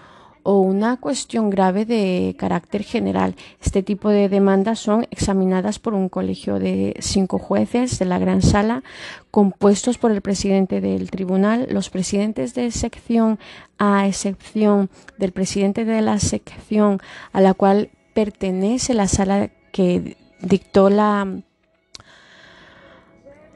o 0.47 0.61
una 0.61 0.97
cuestión 0.97 1.51
grave 1.51 1.85
de 1.85 2.37
carácter 2.39 2.85
general. 2.85 3.35
Este 3.61 3.83
tipo 3.83 4.11
de 4.11 4.29
demandas 4.29 4.79
son 4.79 5.05
examinadas 5.11 5.81
por 5.81 5.93
un 5.93 6.09
colegio 6.09 6.61
de 6.61 6.95
cinco 7.01 7.41
jueces 7.41 7.99
de 7.99 8.05
la 8.05 8.21
gran 8.21 8.43
sala 8.43 8.85
compuestos 9.33 9.99
por 9.99 10.13
el 10.13 10.21
presidente 10.21 10.81
del 10.81 11.11
tribunal, 11.11 11.67
los 11.69 11.91
presidentes 11.91 12.55
de 12.55 12.71
sección 12.71 13.41
a 13.79 14.07
excepción 14.07 14.89
del 15.19 15.33
presidente 15.33 15.85
de 15.85 16.01
la 16.01 16.21
sección 16.21 17.01
a 17.33 17.41
la 17.41 17.53
cual 17.53 17.91
pertenece 18.15 18.95
la 18.95 19.09
sala 19.09 19.51
que 19.73 20.17
dictó 20.41 20.91
la 20.91 21.27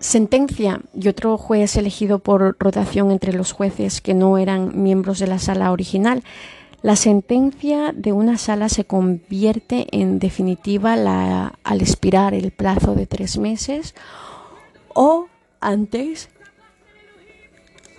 sentencia 0.00 0.80
y 0.92 1.06
otro 1.06 1.38
juez 1.38 1.76
elegido 1.76 2.18
por 2.18 2.56
rotación 2.59 3.12
entre 3.12 3.32
los 3.32 3.52
jueces 3.52 4.00
que 4.00 4.14
no 4.14 4.38
eran 4.38 4.82
miembros 4.82 5.20
de 5.20 5.28
la 5.28 5.38
sala 5.38 5.70
original. 5.70 6.25
La 6.82 6.96
sentencia 6.96 7.92
de 7.94 8.12
una 8.12 8.38
sala 8.38 8.70
se 8.70 8.84
convierte 8.84 9.87
en 9.92 10.18
definitiva 10.18 10.94
al 11.62 11.80
expirar 11.80 12.32
el 12.32 12.52
plazo 12.52 12.94
de 12.94 13.06
tres 13.06 13.37
meses 13.37 13.94
o 14.94 15.26
antes 15.60 16.30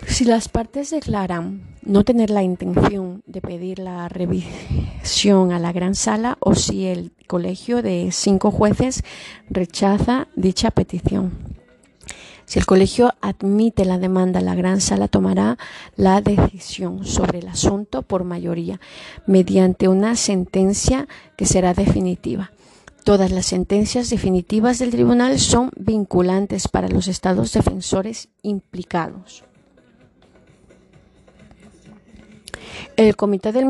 si 0.08 0.24
las 0.24 0.48
partes 0.48 0.90
declaran 0.90 1.62
no 1.82 2.02
tener 2.04 2.30
la 2.30 2.42
intención 2.42 3.22
de 3.26 3.40
pedir 3.40 3.78
la 3.78 4.08
revisión 4.08 5.52
a 5.52 5.60
la 5.60 5.72
gran 5.72 5.94
sala 5.94 6.36
o 6.40 6.56
si 6.56 6.86
el 6.86 7.12
colegio 7.28 7.82
de 7.82 8.08
cinco 8.10 8.50
jueces 8.50 9.04
rechaza 9.48 10.26
dicha 10.34 10.72
petición. 10.72 11.51
Si 12.52 12.58
el 12.58 12.66
colegio 12.66 13.14
admite 13.22 13.86
la 13.86 13.96
demanda, 13.96 14.42
la 14.42 14.54
gran 14.54 14.82
sala 14.82 15.08
tomará 15.08 15.56
la 15.96 16.20
decisión 16.20 17.06
sobre 17.06 17.38
el 17.38 17.48
asunto 17.48 18.02
por 18.02 18.24
mayoría 18.24 18.78
mediante 19.26 19.88
una 19.88 20.16
sentencia 20.16 21.08
que 21.38 21.46
será 21.46 21.72
definitiva. 21.72 22.52
Todas 23.04 23.30
las 23.30 23.46
sentencias 23.46 24.10
definitivas 24.10 24.78
del 24.78 24.90
tribunal 24.90 25.38
son 25.38 25.70
vinculantes 25.76 26.68
para 26.68 26.88
los 26.88 27.08
estados 27.08 27.54
defensores 27.54 28.28
implicados. 28.42 29.44
El 32.98 33.16
Comité 33.16 33.52
de 33.52 33.64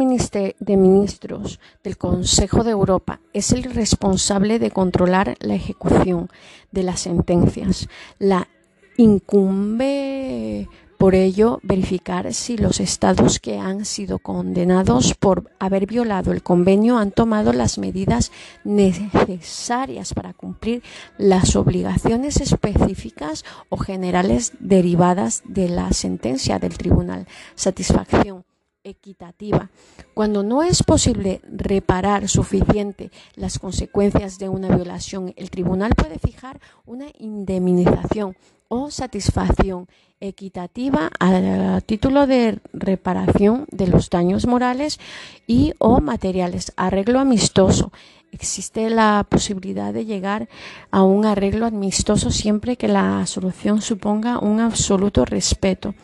Ministros 0.77 1.61
del 1.85 1.97
Consejo 1.97 2.65
de 2.65 2.73
Europa 2.73 3.21
es 3.33 3.53
el 3.53 3.63
responsable 3.63 4.59
de 4.59 4.73
controlar 4.73 5.37
la 5.39 5.55
ejecución 5.55 6.29
de 6.73 6.83
las 6.83 6.99
sentencias, 6.99 7.89
la 8.19 8.49
Incumbe 8.97 10.69
por 11.03 11.17
ello 11.17 11.59
verificar 11.65 12.33
si 12.33 12.57
los 12.57 12.79
estados 12.79 13.41
que 13.41 13.59
han 13.59 13.85
sido 13.85 14.21
condenados 14.21 15.15
por 15.15 15.51
haber 15.59 15.87
violado 15.87 16.31
el 16.31 16.45
convenio 16.45 16.97
han 16.97 17.11
tomado 17.11 17.53
las 17.53 17.77
medidas 17.77 18.31
necesarias 18.63 20.15
para 20.15 20.33
cumplir 20.33 20.85
las 21.19 21.57
obligaciones 21.57 22.41
específicas 22.41 23.45
o 23.69 23.79
generales 23.79 24.53
derivadas 24.61 25.43
de 25.45 25.69
la 25.69 25.93
sentencia 25.93 26.61
del 26.61 26.79
tribunal. 26.79 27.27
Satisfacción 27.57 28.45
equitativa. 28.85 29.71
Cuando 30.15 30.45
no 30.45 30.63
es 30.63 30.85
posible 30.85 31.41
reparar 31.51 32.29
suficiente 32.29 33.11
las 33.35 33.59
consecuencias 33.59 34.39
de 34.39 34.49
una 34.49 34.69
violación, 34.69 35.35
el 35.37 35.51
tribunal 35.51 35.95
puede 35.97 36.21
fijar 36.21 36.61
una 36.87 37.07
indemnización 37.19 38.37
o 38.75 38.91
satisfacción 38.91 39.87
equitativa 40.19 41.11
a 41.21 41.83
título 41.85 42.27
de 42.27 42.59
reparación 42.73 43.67
de 43.71 43.87
los 43.87 44.09
daños 44.09 44.47
morales 44.47 44.99
y 45.47 45.75
o 45.77 46.01
materiales, 46.01 46.73
arreglo 46.77 47.21
amistoso. 47.21 47.93
Existe 48.31 48.89
la 48.89 49.27
posibilidad 49.29 49.93
de 49.93 50.07
llegar 50.07 50.49
a 50.91 51.03
un 51.03 51.27
arreglo 51.27 51.67
amistoso 51.67 52.31
siempre 52.31 52.79
que 52.79 52.89
la 52.89 53.27
solución 53.27 53.83
suponga 53.83 54.39
un 54.39 54.61
absoluto 54.61 55.27
respeto 55.27 55.95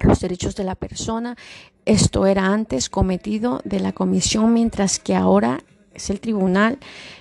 los 0.00 0.18
derechos 0.18 0.56
de 0.56 0.64
la 0.64 0.74
persona. 0.74 1.36
Esto 1.84 2.26
era 2.26 2.46
antes 2.46 2.90
cometido 2.90 3.60
de 3.64 3.78
la 3.78 3.92
comisión, 3.92 4.52
mientras 4.52 4.98
que 4.98 5.14
ahora 5.14 5.62
es 5.94 6.10
el 6.10 6.18
tribunal 6.18 6.78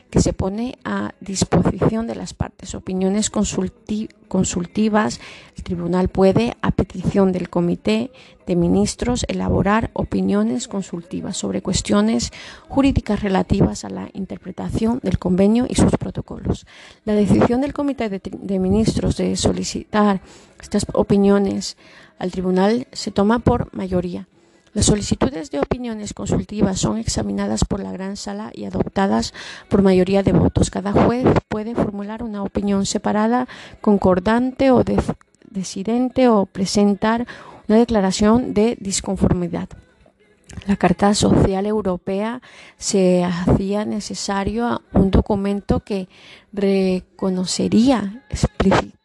que 0.10 0.22
se 0.22 0.34
pone 0.34 0.78
a 0.84 1.14
disposición 1.20 2.08
de 2.08 2.16
las 2.16 2.34
partes. 2.34 2.74
Opiniones 2.74 3.30
consultivas. 3.30 5.20
El 5.56 5.64
tribunal 5.64 6.10
puede, 6.10 6.58
a 6.62 6.72
petición 6.72 7.32
del 7.32 7.50
comité 7.50 8.12
de 8.48 8.56
ministros, 8.56 9.26
elaborar 9.28 9.92
opiniones 9.94 10.68
consultivas 10.68 11.38
sobre 11.38 11.62
cuestiones 11.62 12.32
jurídicas 12.68 13.22
relativas 13.22 13.86
a 13.86 13.90
la 13.90 14.10
interpretación 14.14 15.00
del 15.04 15.20
convenio 15.20 15.68
y 15.70 15.76
sus 15.76 15.92
protocolos. 15.98 16.66
La 17.06 17.14
decisión 17.14 17.62
del 17.62 17.74
comité 17.74 18.10
de 18.10 18.60
ministros 18.60 19.18
de 19.18 19.36
solicitar 19.36 20.22
estas 20.60 20.88
opiniones 20.94 21.78
al 22.18 22.32
tribunal 22.32 22.88
se 22.92 23.12
toma 23.12 23.40
por 23.40 23.74
mayoría. 23.76 24.28
Las 24.74 24.86
solicitudes 24.86 25.50
de 25.50 25.60
opiniones 25.60 26.14
consultivas 26.14 26.80
son 26.80 26.98
examinadas 26.98 27.66
por 27.66 27.80
la 27.80 27.92
gran 27.92 28.16
sala 28.18 28.52
y 28.54 28.66
adoptadas 28.66 29.34
por 29.68 29.82
mayoría 29.82 30.22
de 30.22 30.32
votos. 30.32 30.70
Cada 30.70 30.92
juez 30.92 31.26
puede 31.48 31.74
formular 31.74 32.22
una 32.22 32.44
opinión 32.44 32.86
separada, 32.86 33.48
concordante 33.82 34.70
o 34.70 34.84
decidente 35.50 36.28
o 36.28 36.46
presentar 36.46 37.26
una 37.68 37.80
declaración 37.80 38.54
de 38.54 38.78
disconformidad. 38.80 39.70
La 40.68 40.76
Carta 40.76 41.14
Social 41.14 41.66
Europea 41.66 42.42
se 42.78 43.24
hacía 43.24 43.86
necesario 43.86 44.82
un 44.94 45.10
documento 45.12 45.80
que 45.80 46.10
reconocería 46.52 48.24
explícitamente 48.30 48.99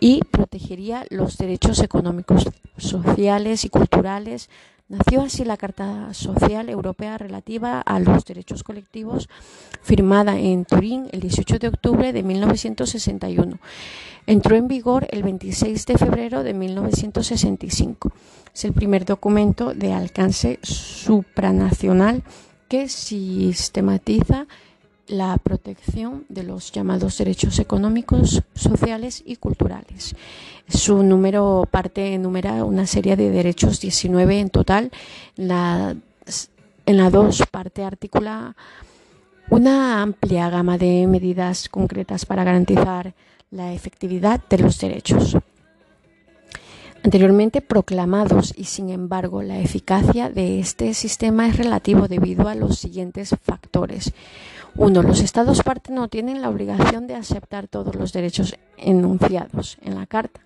y 0.00 0.20
protegería 0.32 1.06
los 1.10 1.38
derechos 1.38 1.78
económicos, 1.78 2.48
sociales 2.76 3.64
y 3.64 3.68
culturales. 3.68 4.50
Nació 4.88 5.22
así 5.22 5.44
la 5.44 5.56
Carta 5.56 6.12
Social 6.12 6.68
Europea 6.68 7.16
relativa 7.16 7.80
a 7.80 8.00
los 8.00 8.24
derechos 8.24 8.64
colectivos, 8.64 9.28
firmada 9.80 10.38
en 10.38 10.64
Turín 10.64 11.08
el 11.12 11.20
18 11.20 11.58
de 11.60 11.68
octubre 11.68 12.12
de 12.12 12.24
1961. 12.24 13.58
Entró 14.26 14.56
en 14.56 14.66
vigor 14.66 15.06
el 15.10 15.22
26 15.22 15.86
de 15.86 15.98
febrero 15.98 16.42
de 16.42 16.54
1965. 16.54 18.12
Es 18.52 18.64
el 18.64 18.72
primer 18.72 19.04
documento 19.04 19.72
de 19.72 19.92
alcance 19.92 20.58
supranacional 20.62 22.24
que 22.68 22.88
sistematiza 22.88 24.46
la 25.08 25.36
protección 25.38 26.24
de 26.28 26.42
los 26.42 26.72
llamados 26.72 27.18
derechos 27.18 27.58
económicos, 27.58 28.42
sociales 28.54 29.22
y 29.24 29.36
culturales. 29.36 30.14
Su 30.68 31.02
número 31.02 31.66
parte 31.70 32.14
enumera 32.14 32.64
una 32.64 32.86
serie 32.86 33.16
de 33.16 33.30
derechos, 33.30 33.80
19 33.80 34.40
en 34.40 34.50
total. 34.50 34.90
La, 35.36 35.96
en 36.86 36.96
la 36.96 37.10
2 37.10 37.44
parte 37.50 37.84
articula 37.84 38.56
una 39.48 40.02
amplia 40.02 40.50
gama 40.50 40.76
de 40.76 41.06
medidas 41.06 41.68
concretas 41.68 42.26
para 42.26 42.44
garantizar 42.44 43.14
la 43.50 43.72
efectividad 43.72 44.42
de 44.48 44.58
los 44.58 44.78
derechos 44.78 45.36
anteriormente 47.06 47.60
proclamados 47.60 48.52
y 48.56 48.64
sin 48.64 48.90
embargo 48.90 49.40
la 49.40 49.60
eficacia 49.60 50.28
de 50.28 50.58
este 50.58 50.92
sistema 50.92 51.46
es 51.46 51.56
relativo 51.56 52.08
debido 52.08 52.48
a 52.48 52.56
los 52.56 52.80
siguientes 52.80 53.32
factores. 53.42 54.12
Uno, 54.78 55.02
los 55.02 55.20
Estados 55.20 55.62
parte 55.62 55.90
no 55.90 56.08
tienen 56.08 56.42
la 56.42 56.50
obligación 56.50 57.06
de 57.06 57.14
aceptar 57.14 57.66
todos 57.66 57.94
los 57.94 58.12
derechos 58.12 58.56
enunciados 58.76 59.78
en 59.80 59.94
la 59.94 60.06
Carta. 60.06 60.40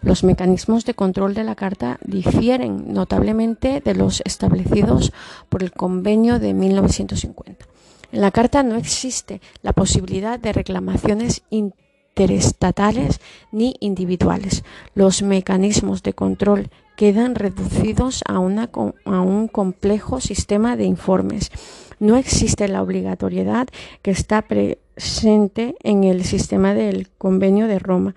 Los 0.00 0.22
mecanismos 0.22 0.84
de 0.84 0.94
control 0.94 1.34
de 1.34 1.42
la 1.42 1.56
Carta 1.56 1.98
difieren 2.04 2.92
notablemente 2.92 3.80
de 3.80 3.94
los 3.94 4.22
establecidos 4.24 5.12
por 5.48 5.64
el 5.64 5.72
Convenio 5.72 6.38
de 6.38 6.54
1950. 6.54 7.66
En 8.12 8.20
la 8.20 8.30
Carta 8.30 8.62
no 8.62 8.76
existe 8.76 9.40
la 9.62 9.72
posibilidad 9.72 10.38
de 10.38 10.52
reclamaciones 10.52 11.42
interestatales 11.50 13.20
ni 13.50 13.74
individuales. 13.80 14.62
Los 14.94 15.22
mecanismos 15.22 16.04
de 16.04 16.12
control 16.12 16.70
quedan 16.96 17.34
reducidos 17.34 18.22
a 18.28 18.38
un 18.38 19.48
complejo 19.48 20.20
sistema 20.20 20.76
de 20.76 20.84
informes 20.84 21.50
no 21.98 22.16
existe 22.16 22.68
la 22.68 22.82
obligatoriedad 22.82 23.68
que 24.02 24.10
está 24.10 24.42
presente 24.42 25.74
en 25.82 26.04
el 26.04 26.24
sistema 26.24 26.74
del 26.74 27.08
Convenio 27.18 27.66
de 27.66 27.78
Roma. 27.78 28.14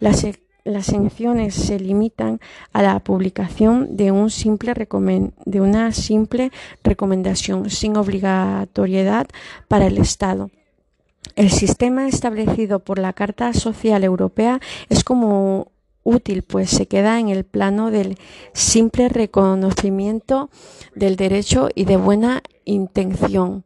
Las, 0.00 0.26
las 0.64 0.86
sanciones 0.86 1.54
se 1.54 1.78
limitan 1.78 2.40
a 2.72 2.82
la 2.82 2.98
publicación 3.00 3.96
de, 3.96 4.06
de 5.44 5.60
una 5.60 5.92
simple 5.92 6.50
recomendación 6.82 7.70
sin 7.70 7.96
obligatoriedad 7.96 9.26
para 9.68 9.86
el 9.86 9.98
Estado. 9.98 10.50
El 11.36 11.50
sistema 11.50 12.06
establecido 12.06 12.80
por 12.80 12.98
la 12.98 13.12
Carta 13.12 13.52
Social 13.52 14.04
Europea 14.04 14.60
es 14.88 15.02
como 15.02 15.72
útil, 16.04 16.42
pues 16.42 16.70
se 16.70 16.86
queda 16.86 17.18
en 17.18 17.28
el 17.28 17.44
plano 17.44 17.90
del 17.90 18.18
simple 18.52 19.08
reconocimiento 19.08 20.50
del 20.94 21.16
derecho 21.16 21.70
y 21.74 21.86
de 21.86 21.96
buena 21.96 22.42
intención, 22.64 23.64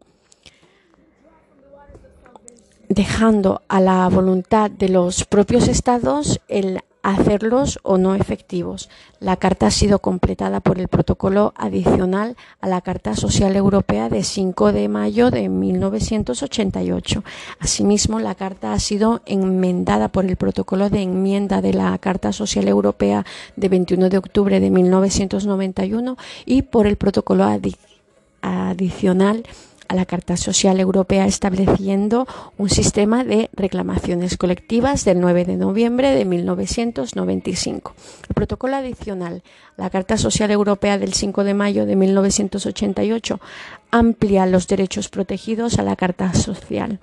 dejando 2.89 3.63
a 3.69 3.81
la 3.81 4.09
voluntad 4.09 4.71
de 4.71 4.89
los 4.89 5.25
propios 5.25 5.69
estados 5.69 6.41
el 6.49 6.81
hacerlos 7.03 7.79
o 7.83 7.99
no 7.99 8.15
efectivos. 8.15 8.89
La 9.21 9.37
Carta 9.37 9.67
ha 9.67 9.71
sido 9.71 9.99
completada 10.01 10.61
por 10.61 10.79
el 10.79 10.89
protocolo 10.89 11.55
adicional 11.57 12.37
a 12.61 12.69
la 12.69 12.81
Carta 12.81 13.17
Social 13.17 13.57
Europea 13.57 14.09
de 14.09 14.23
5 14.23 14.73
de 14.73 14.89
mayo 14.89 15.31
de 15.31 15.49
1988. 15.49 17.25
Asimismo, 17.61 18.21
la 18.21 18.35
Carta 18.35 18.73
ha 18.73 18.79
sido 18.79 19.23
enmendada 19.27 20.09
por 20.09 20.25
el 20.27 20.37
protocolo 20.37 20.91
de 20.91 21.03
enmienda 21.03 21.63
de 21.63 21.75
la 21.75 21.97
Carta 21.99 22.33
Social 22.33 22.69
Europea 22.69 23.25
de 23.57 23.69
21 23.69 24.09
de 24.09 24.19
octubre 24.19 24.61
de 24.61 24.71
1991 24.71 26.17
y 26.47 26.63
por 26.63 26.87
el 26.87 26.97
protocolo 26.97 27.45
adicional 27.45 27.88
a 28.43 29.95
la 29.95 30.05
Carta 30.05 30.37
Social 30.37 30.81
Europea 30.81 31.27
estableciendo 31.27 32.27
un 32.59 32.69
sistema 32.69 33.25
de 33.25 33.49
reclamaciones 33.55 34.37
colectivas 34.37 35.05
del 35.05 35.21
9 35.21 35.47
de 35.47 35.57
noviembre 35.57 36.15
de 36.15 36.25
1995. 36.25 37.95
El 38.29 38.35
protocolo 38.35 38.77
adicional 38.77 39.43
a 39.77 39.83
la 39.83 39.91
Carta 39.91 40.19
Social 40.19 40.51
Europea 40.51 40.99
del 40.99 41.15
5 41.15 41.43
de 41.45 41.55
mayo 41.55 41.87
de 41.87 41.97
1988 41.97 43.41
amplia 43.91 44.47
los 44.47 44.69
derechos 44.69 45.09
protegidos 45.09 45.79
a 45.79 45.83
la 45.83 45.97
Carta 45.97 46.35
Social. 46.35 47.01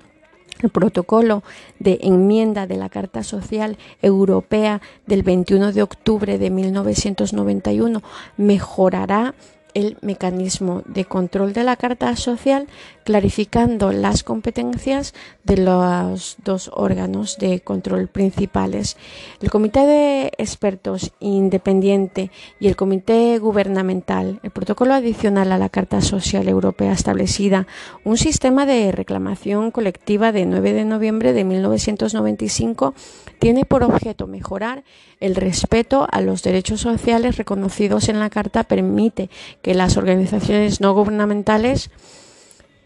El 0.61 0.69
protocolo 0.69 1.43
de 1.79 1.99
enmienda 2.01 2.65
de 2.65 2.77
la 2.77 2.89
Carta 2.89 3.23
Social 3.23 3.77
Europea 4.01 4.81
del 5.05 5.23
21 5.23 5.73
de 5.73 5.81
octubre 5.81 6.37
de 6.37 6.49
1991 6.49 8.01
mejorará 8.37 9.35
el 9.75 9.97
mecanismo 10.01 10.81
de 10.87 11.05
control 11.05 11.53
de 11.53 11.63
la 11.63 11.75
Carta 11.75 12.15
Social, 12.15 12.67
clarificando 13.05 13.91
las 13.91 14.23
competencias 14.23 15.13
de 15.43 15.57
los 15.57 16.37
dos 16.43 16.71
órganos 16.73 17.37
de 17.37 17.59
control 17.61 18.07
principales. 18.07 18.97
El 19.41 19.51
Comité 19.51 19.85
de 19.85 20.31
Expertos 20.39 21.13
Independiente 21.19 22.31
y 22.59 22.67
el 22.67 22.75
Comité 22.75 23.37
Gubernamental, 23.37 24.39
el 24.41 24.49
protocolo 24.49 24.95
adicional 24.95 25.51
a 25.51 25.59
la 25.59 25.69
Carta 25.69 26.01
Social 26.01 26.47
Europea 26.47 26.91
establecida 26.91 27.67
un 28.03 28.17
sistema 28.17 28.65
de 28.65 28.91
reclamación 28.91 29.69
colectiva 29.69 30.31
de 30.31 30.47
9 30.47 30.73
de 30.73 30.85
noviembre 30.85 31.31
de 31.31 31.43
1995 31.43 32.95
tiene 33.37 33.65
por 33.65 33.83
objeto 33.83 34.25
mejorar 34.25 34.83
el 35.19 35.35
respeto 35.35 36.07
a 36.11 36.21
los 36.21 36.41
derechos 36.41 36.81
sociales 36.81 37.37
reconocidos 37.37 38.09
en 38.09 38.19
la 38.19 38.31
Carta, 38.31 38.63
permite 38.63 39.29
que 39.61 39.75
las 39.75 39.95
organizaciones 39.95 40.81
no 40.81 40.95
gubernamentales 40.95 41.91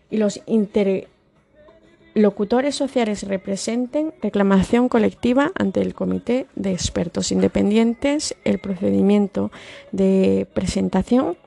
y 0.10 0.18
los 0.18 0.42
interlocutores 0.46 2.76
sociales 2.76 3.24
representen 3.24 4.14
reclamación 4.22 4.90
colectiva 4.90 5.52
ante 5.56 5.82
el 5.82 5.94
Comité 5.94 6.48
de 6.56 6.72
Expertos 6.72 7.32
Independientes, 7.32 8.36
el 8.44 8.60
procedimiento 8.60 9.52
de 9.92 10.48
presentación 10.54 11.38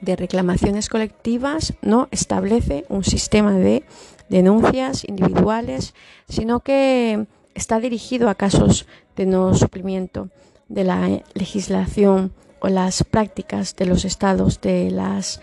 de 0.00 0.16
reclamaciones 0.16 0.88
colectivas 0.88 1.74
no 1.80 2.08
establece 2.10 2.84
un 2.88 3.04
sistema 3.04 3.52
de 3.52 3.84
denuncias 4.28 5.08
individuales, 5.08 5.94
sino 6.28 6.60
que 6.60 7.26
está 7.54 7.78
dirigido 7.78 8.28
a 8.28 8.34
casos 8.34 8.86
de 9.16 9.26
no 9.26 9.54
suplimiento 9.54 10.28
de 10.68 10.84
la 10.84 11.22
legislación 11.34 12.32
o 12.60 12.68
las 12.68 13.04
prácticas 13.04 13.76
de 13.76 13.86
los 13.86 14.04
estados 14.04 14.60
de 14.60 14.90
las 14.90 15.40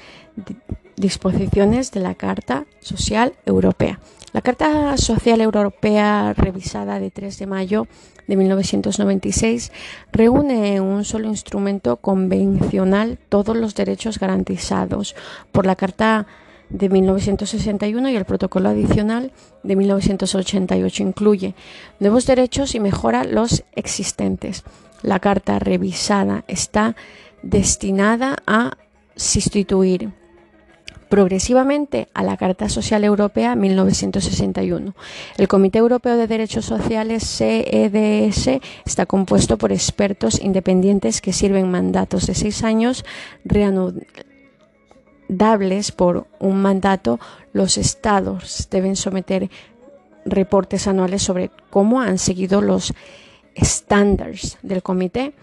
disposiciones 1.00 1.92
de 1.92 2.02
la 2.02 2.14
Carta 2.14 2.66
Social 2.82 3.34
Europea. 3.46 4.00
La 4.34 4.42
Carta 4.42 4.96
Social 4.98 5.42
Europea 5.42 6.34
revisada 6.34 7.00
de 7.00 7.10
3 7.10 7.40
de 7.40 7.48
mayo 7.48 7.88
de 8.28 8.36
1996 8.36 9.72
reúne 10.12 10.76
en 10.76 10.84
un 10.84 11.04
solo 11.06 11.28
instrumento 11.28 11.96
convencional 11.98 13.18
todos 13.30 13.58
los 13.58 13.74
derechos 13.74 14.20
garantizados 14.20 15.16
por 15.52 15.66
la 15.66 15.76
Carta 15.76 16.28
de 16.70 16.90
1961 16.90 18.10
y 18.10 18.16
el 18.16 18.26
protocolo 18.26 18.70
adicional 18.70 19.32
de 19.64 19.76
1988 19.76 21.02
incluye 21.02 21.56
nuevos 22.00 22.28
derechos 22.28 22.76
y 22.76 22.80
mejora 22.80 23.24
los 23.24 23.64
existentes. 23.74 24.64
La 25.02 25.20
carta 25.20 25.58
revisada 25.58 26.44
está 26.48 26.96
destinada 27.42 28.36
a 28.46 28.78
sustituir 29.16 30.19
progresivamente 31.10 32.08
a 32.14 32.24
la 32.24 32.38
Carta 32.38 32.70
Social 32.70 33.04
Europea 33.04 33.56
1961. 33.56 34.96
El 35.38 35.48
Comité 35.48 35.80
Europeo 35.80 36.16
de 36.16 36.28
Derechos 36.28 36.66
Sociales 36.66 37.24
CEDS 37.24 38.62
está 38.86 39.06
compuesto 39.06 39.58
por 39.58 39.72
expertos 39.72 40.40
independientes 40.40 41.20
que 41.20 41.34
sirven 41.34 41.72
mandatos 41.72 42.28
de 42.28 42.36
seis 42.36 42.64
años 42.64 43.04
dables 45.28 45.92
por 45.92 46.28
un 46.40 46.62
mandato, 46.62 47.20
los 47.54 47.78
estados 47.78 48.68
deben 48.70 48.96
someter 48.96 49.50
reportes 50.26 50.88
anuales 50.88 51.24
sobre 51.24 51.52
cómo 51.70 52.02
han 52.02 52.18
seguido 52.18 52.62
los 52.62 52.94
estándares 53.56 54.58
del 54.62 54.84
comité. 54.84 55.34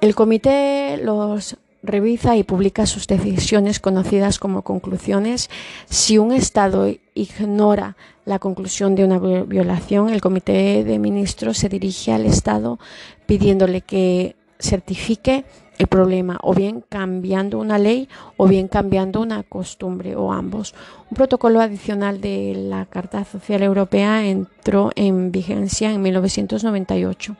El 0.00 0.14
comité 0.14 0.98
los 1.02 1.56
revisa 1.86 2.36
y 2.36 2.42
publica 2.42 2.86
sus 2.86 3.06
decisiones 3.06 3.80
conocidas 3.80 4.38
como 4.38 4.62
conclusiones. 4.62 5.50
Si 5.88 6.18
un 6.18 6.32
Estado 6.32 6.88
ignora 7.14 7.96
la 8.24 8.38
conclusión 8.38 8.94
de 8.94 9.04
una 9.04 9.18
violación, 9.18 10.10
el 10.10 10.20
Comité 10.20 10.84
de 10.84 10.98
Ministros 10.98 11.58
se 11.58 11.68
dirige 11.68 12.12
al 12.12 12.26
Estado 12.26 12.78
pidiéndole 13.26 13.80
que 13.80 14.36
certifique 14.58 15.44
el 15.78 15.86
problema, 15.88 16.38
o 16.42 16.54
bien 16.54 16.82
cambiando 16.88 17.58
una 17.58 17.78
ley 17.78 18.08
o 18.38 18.46
bien 18.46 18.66
cambiando 18.66 19.20
una 19.20 19.42
costumbre 19.42 20.16
o 20.16 20.32
ambos. 20.32 20.74
Un 21.10 21.16
protocolo 21.16 21.60
adicional 21.60 22.20
de 22.20 22.54
la 22.56 22.86
Carta 22.86 23.24
Social 23.24 23.62
Europea 23.62 24.26
entró 24.26 24.90
en 24.96 25.32
vigencia 25.32 25.92
en 25.92 26.00
1998 26.02 27.36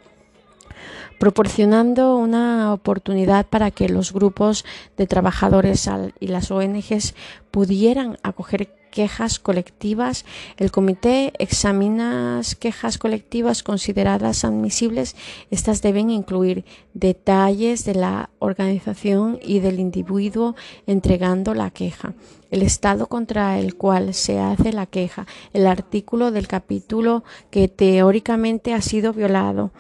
proporcionando 1.19 2.17
una 2.17 2.73
oportunidad 2.73 3.47
para 3.47 3.71
que 3.71 3.89
los 3.89 4.13
grupos 4.13 4.65
de 4.97 5.07
trabajadores 5.07 5.89
y 6.21 6.29
las 6.29 6.51
ONGs 6.51 7.15
pudieran 7.51 8.19
acoger 8.23 8.69
quejas 8.97 9.39
colectivas. 9.39 10.25
El 10.57 10.71
comité 10.71 11.35
examina 11.39 12.41
quejas 12.59 12.97
colectivas 12.97 13.63
consideradas 13.63 14.43
admisibles. 14.43 15.17
Estas 15.51 15.83
deben 15.83 16.09
incluir 16.09 16.65
detalles 16.95 17.85
de 17.85 17.95
la 17.95 18.31
organización 18.39 19.39
y 19.43 19.59
del 19.61 19.81
individuo 19.81 20.57
entregando 20.87 21.53
la 21.53 21.71
queja, 21.71 22.15
el 22.51 22.63
estado 22.63 23.07
contra 23.07 23.59
el 23.59 23.75
cual 23.75 24.15
se 24.15 24.39
hace 24.39 24.73
la 24.73 24.87
queja, 24.87 25.27
el 25.53 25.67
artículo 25.67 26.31
del 26.31 26.49
capítulo 26.49 27.23
que 27.51 27.69
teóricamente 27.69 28.73
ha 28.73 28.81
sido 28.81 29.13
violado 29.13 29.73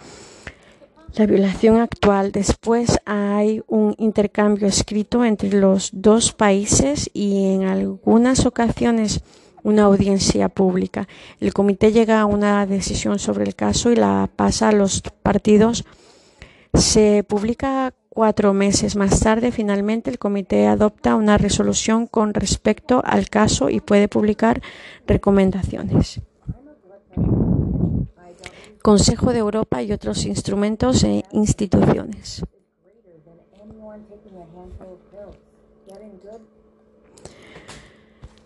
la 1.16 1.26
violación 1.26 1.80
actual. 1.80 2.30
Después 2.30 2.98
hay 3.06 3.62
un 3.66 3.94
intercambio 3.98 4.68
escrito 4.68 5.24
entre 5.24 5.50
los 5.50 5.90
dos 5.92 6.32
países 6.32 7.10
y 7.12 7.52
en 7.54 7.64
algunas 7.64 8.46
ocasiones 8.46 9.22
una 9.62 9.84
audiencia 9.84 10.48
pública. 10.48 11.08
El 11.40 11.52
comité 11.52 11.90
llega 11.90 12.20
a 12.20 12.26
una 12.26 12.66
decisión 12.66 13.18
sobre 13.18 13.44
el 13.44 13.54
caso 13.54 13.90
y 13.90 13.96
la 13.96 14.28
pasa 14.36 14.68
a 14.68 14.72
los 14.72 15.02
partidos. 15.22 15.84
Se 16.74 17.24
publica 17.24 17.94
cuatro 18.10 18.52
meses 18.52 18.94
más 18.94 19.18
tarde. 19.20 19.50
Finalmente, 19.52 20.10
el 20.10 20.18
comité 20.18 20.66
adopta 20.66 21.16
una 21.16 21.38
resolución 21.38 22.06
con 22.06 22.34
respecto 22.34 23.02
al 23.04 23.28
caso 23.28 23.70
y 23.70 23.80
puede 23.80 24.08
publicar 24.08 24.60
recomendaciones. 25.06 26.20
Consejo 28.86 29.32
de 29.32 29.40
Europa 29.40 29.82
y 29.82 29.90
otros 29.90 30.26
instrumentos 30.26 31.02
e 31.02 31.24
instituciones. 31.32 32.44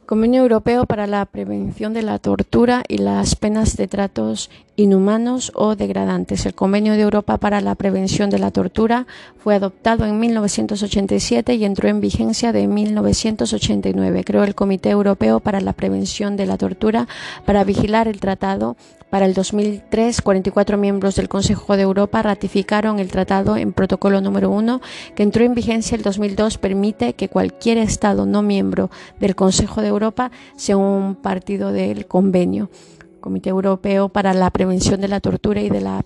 Convenio 0.07 0.40
Europeo 0.40 0.87
para 0.87 1.07
la 1.07 1.26
Prevención 1.26 1.92
de 1.92 2.00
la 2.00 2.18
Tortura 2.18 2.85
y 2.88 2.96
las 2.96 3.37
Penas 3.37 3.76
de 3.76 3.87
Tratos 3.87 4.48
Inhumanos 4.76 5.53
o 5.55 5.76
Degradantes. 5.76 6.46
El 6.46 6.55
Convenio 6.55 6.94
de 6.94 7.03
Europa 7.03 7.37
para 7.37 7.61
la 7.61 7.74
Prevención 7.74 8.31
de 8.31 8.38
la 8.38 8.50
Tortura 8.50 9.07
fue 9.37 9.57
adoptado 9.57 10.07
en 10.07 10.18
1987 10.18 11.55
y 11.55 11.66
entró 11.66 11.90
en 11.90 12.00
vigencia 12.00 12.50
de 12.53 12.66
1989. 12.66 14.24
Creó 14.24 14.44
el 14.44 14.55
Comité 14.55 14.88
Europeo 14.88 15.40
para 15.40 15.61
la 15.61 15.74
Prevención 15.74 16.38
de 16.38 16.46
la 16.46 16.57
Tortura 16.57 17.09
para 17.44 17.62
vigilar 17.62 18.09
el 18.09 18.20
tratado 18.20 18.79
para 19.11 19.27
el 19.27 19.35
2003, 19.35 20.23
44 20.23 20.79
miembros 20.79 21.16
del 21.16 21.29
Consejo 21.29 21.77
de 21.77 21.83
Europa 21.83 22.23
ratificaron 22.23 22.99
el 23.01 23.11
tratado 23.11 23.57
en 23.57 23.73
protocolo 23.73 24.20
número 24.20 24.51
1, 24.51 24.81
que 25.14 25.23
entró 25.23 25.44
en 25.44 25.55
vigencia 25.55 25.96
el 25.96 26.03
2002, 26.03 26.59
permite 26.59 27.14
que 27.14 27.29
cualquier 27.29 27.79
Estado 27.79 28.25
no 28.25 28.42
miembro 28.42 28.90
del 29.18 29.35
Consejo 29.35 29.83
de 29.83 29.88
Europa 29.88 30.31
sea 30.57 30.77
un 30.77 31.16
partido 31.16 31.73
del 31.73 32.07
convenio. 32.07 32.70
Comité 33.20 33.51
Europeo 33.51 34.09
para 34.09 34.33
la 34.33 34.51
Prevención 34.51 35.01
de 35.01 35.09
la 35.09 35.20
Tortura 35.20 35.61
y 35.61 35.68
de 35.68 35.81
las 35.81 36.05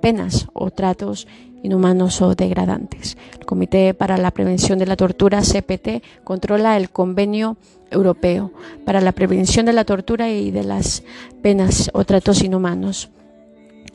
Penas 0.00 0.48
o 0.52 0.70
Tratos 0.70 1.28
inhumanos 1.64 2.22
o 2.22 2.36
degradantes. 2.36 3.16
El 3.40 3.46
Comité 3.46 3.94
para 3.94 4.16
la 4.18 4.30
Prevención 4.30 4.78
de 4.78 4.86
la 4.86 4.96
Tortura, 4.96 5.40
CPT, 5.40 6.04
controla 6.22 6.76
el 6.76 6.90
Convenio 6.90 7.56
Europeo 7.90 8.52
para 8.84 9.00
la 9.00 9.10
Prevención 9.12 9.66
de 9.66 9.72
la 9.72 9.84
Tortura 9.84 10.30
y 10.30 10.52
de 10.52 10.62
las 10.62 11.02
Penas 11.42 11.90
o 11.92 12.04
Tratos 12.04 12.44
Inhumanos 12.44 13.10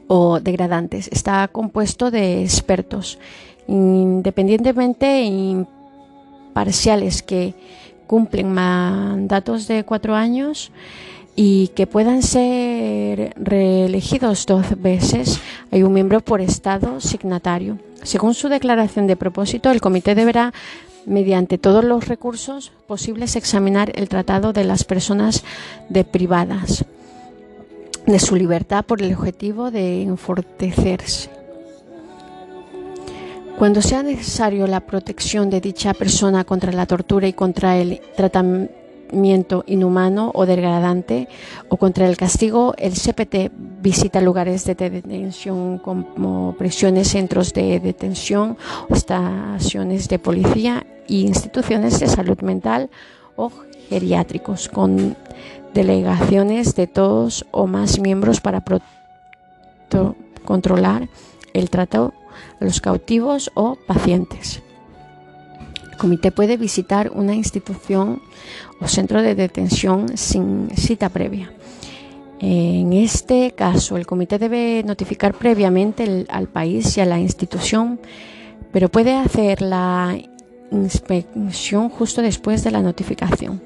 o 0.08 0.39
degradantes. 0.39 1.08
Está 1.12 1.47
compuesto 1.47 2.12
de 2.12 2.41
expertos 2.41 3.19
independientemente 3.67 5.23
imparciales 5.23 7.21
que 7.21 7.53
cumplen 8.08 8.51
mandatos 8.51 9.67
de 9.67 9.84
cuatro 9.86 10.15
años 10.15 10.71
y 11.41 11.69
que 11.69 11.88
puedan 11.88 12.21
ser 12.21 13.34
reelegidos 13.38 14.45
dos 14.45 14.65
veces, 14.82 15.39
hay 15.71 15.84
un 15.84 15.93
miembro 15.93 16.19
por 16.19 16.41
Estado 16.41 16.99
signatario. 16.99 17.80
Según 18.04 18.34
su 18.34 18.49
declaración 18.49 19.08
de 19.08 19.15
propósito, 19.15 19.71
el 19.71 19.80
comité 19.80 20.15
deberá, 20.15 20.52
mediante 21.06 21.58
todos 21.58 21.86
los 21.86 22.10
recursos 22.10 22.73
posibles, 22.88 23.38
examinar 23.38 23.93
el 23.95 24.10
tratado 24.10 24.52
de 24.52 24.65
las 24.65 24.84
personas 24.84 25.45
deprivadas 25.88 26.84
de 28.06 28.19
su 28.19 28.36
libertad 28.36 28.84
por 28.84 29.02
el 29.02 29.13
objetivo 29.13 29.71
de 29.71 30.02
enfortecerse. 30.02 31.30
Cuando 33.58 33.82
sea 33.82 34.04
necesario 34.04 34.67
la 34.67 34.82
protección 34.82 35.49
de 35.49 35.62
dicha 35.62 35.93
persona 35.93 36.43
contra 36.43 36.73
la 36.73 36.86
tortura 36.86 37.30
y 37.30 37.34
contra 37.34 37.78
el 37.78 38.02
tratamiento 38.17 38.78
inhumano 39.11 40.31
o 40.33 40.45
degradante 40.45 41.27
o 41.69 41.77
contra 41.77 42.07
el 42.07 42.17
castigo, 42.17 42.73
el 42.77 42.93
CPT 42.93 43.51
visita 43.81 44.21
lugares 44.21 44.65
de 44.65 44.75
detención 44.75 45.79
como 45.79 46.55
prisiones, 46.57 47.09
centros 47.09 47.53
de 47.53 47.79
detención, 47.79 48.57
estaciones 48.89 50.07
de 50.09 50.19
policía 50.19 50.85
e 51.07 51.25
instituciones 51.25 51.99
de 51.99 52.07
salud 52.07 52.39
mental 52.41 52.89
o 53.35 53.51
geriátricos 53.89 54.69
con 54.69 55.15
delegaciones 55.73 56.75
de 56.75 56.87
todos 56.87 57.45
o 57.51 57.67
más 57.67 57.99
miembros 57.99 58.41
para 58.41 58.63
controlar 60.45 61.09
el 61.53 61.69
trato 61.69 62.13
a 62.59 62.65
los 62.65 62.81
cautivos 62.81 63.51
o 63.55 63.75
pacientes 63.87 64.61
comité 65.99 66.31
puede 66.31 66.57
visitar 66.57 67.12
una 67.13 67.35
institución 67.35 68.23
o 68.81 68.88
centro 68.88 69.21
de 69.21 69.35
detención 69.35 70.17
sin 70.17 70.71
cita 70.73 71.09
previa. 71.09 71.53
En 72.39 72.93
este 72.93 73.51
caso, 73.51 73.97
el 73.97 74.07
comité 74.07 74.39
debe 74.39 74.81
notificar 74.83 75.35
previamente 75.35 76.25
al 76.29 76.47
país 76.47 76.97
y 76.97 77.01
a 77.01 77.05
la 77.05 77.19
institución, 77.19 77.99
pero 78.71 78.89
puede 78.89 79.13
hacer 79.13 79.62
la 79.62 80.17
inspección 80.71 81.89
justo 81.89 82.21
después 82.21 82.63
de 82.63 82.71
la 82.71 82.81
notificación. 82.81 83.62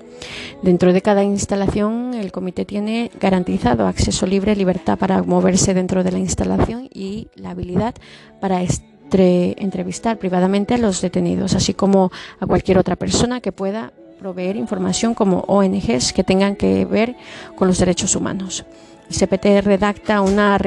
Dentro 0.64 0.92
de 0.92 1.02
cada 1.02 1.24
instalación, 1.24 2.14
el 2.14 2.32
comité 2.32 2.66
tiene 2.66 3.12
garantizado 3.20 3.88
acceso 3.88 4.26
libre, 4.26 4.56
libertad 4.56 4.98
para 4.98 5.22
moverse 5.22 5.74
dentro 5.74 6.04
de 6.04 6.12
la 6.12 6.20
instalación 6.20 6.90
y 6.92 7.28
la 7.36 7.52
habilidad 7.52 7.94
para 8.42 8.64
entrevistar 9.12 10.18
privadamente 10.18 10.74
a 10.74 10.78
los 10.78 11.02
detenidos, 11.02 11.54
así 11.56 11.74
como 11.74 12.12
a 12.40 12.46
cualquier 12.46 12.78
otra 12.78 12.96
persona 12.96 13.42
que 13.42 13.52
pueda 13.52 13.94
proveer 14.18 14.56
información 14.56 15.14
como 15.14 15.42
ONGs 15.48 16.14
que 16.14 16.24
tengan 16.24 16.56
que 16.56 16.86
ver 16.86 17.16
con 17.56 17.68
los 17.68 17.78
derechos 17.78 18.16
humanos. 18.16 18.66
El 19.10 19.16
CPT 19.18 19.66
redacta 19.66 20.22
una 20.22 20.58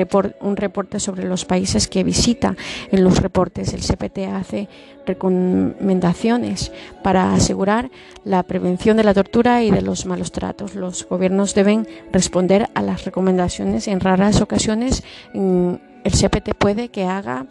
un 0.40 0.56
reporte 0.56 1.00
sobre 1.00 1.24
los 1.24 1.44
países 1.44 1.88
que 1.88 2.04
visita. 2.04 2.54
En 2.92 3.02
los 3.02 3.20
reportes 3.20 3.72
el 3.72 3.80
CPT 3.80 4.18
hace 4.32 4.68
recomendaciones 5.06 6.70
para 7.02 7.32
asegurar 7.32 7.90
la 8.24 8.42
prevención 8.42 8.96
de 8.98 9.04
la 9.04 9.14
tortura 9.14 9.62
y 9.62 9.70
de 9.70 9.82
los 9.82 10.06
malos 10.06 10.32
tratos. 10.32 10.74
Los 10.74 11.08
gobiernos 11.08 11.54
deben 11.54 11.88
responder 12.12 12.68
a 12.74 12.82
las 12.82 13.04
recomendaciones. 13.04 13.88
En 13.88 14.00
raras 14.00 14.40
ocasiones 14.40 15.02
el 15.32 16.12
CPT 16.12 16.54
puede 16.58 16.90
que 16.90 17.04
haga 17.04 17.46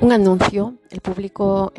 un 0.00 0.12
anuncio 0.12 0.74
el 0.90 1.00
público, 1.00 1.72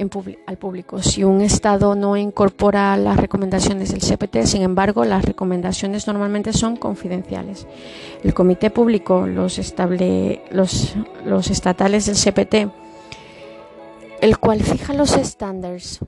al 0.47 0.57
público. 0.57 1.01
Si 1.01 1.23
un 1.23 1.41
Estado 1.41 1.95
no 1.95 2.17
incorpora 2.17 2.97
las 2.97 3.17
recomendaciones 3.17 3.91
del 3.91 4.01
CPT, 4.01 4.45
sin 4.45 4.61
embargo, 4.61 5.05
las 5.05 5.23
recomendaciones 5.23 6.07
normalmente 6.07 6.51
son 6.51 6.75
confidenciales. 6.75 7.67
El 8.23 8.33
Comité 8.33 8.71
Público, 8.71 9.27
los, 9.27 9.59
estable, 9.59 10.41
los, 10.51 10.95
los 11.25 11.49
estatales 11.49 12.07
del 12.07 12.15
CPT, 12.15 12.71
el 14.21 14.37
cual 14.39 14.61
fija 14.61 14.93
los 14.93 15.15
estándares 15.15 15.99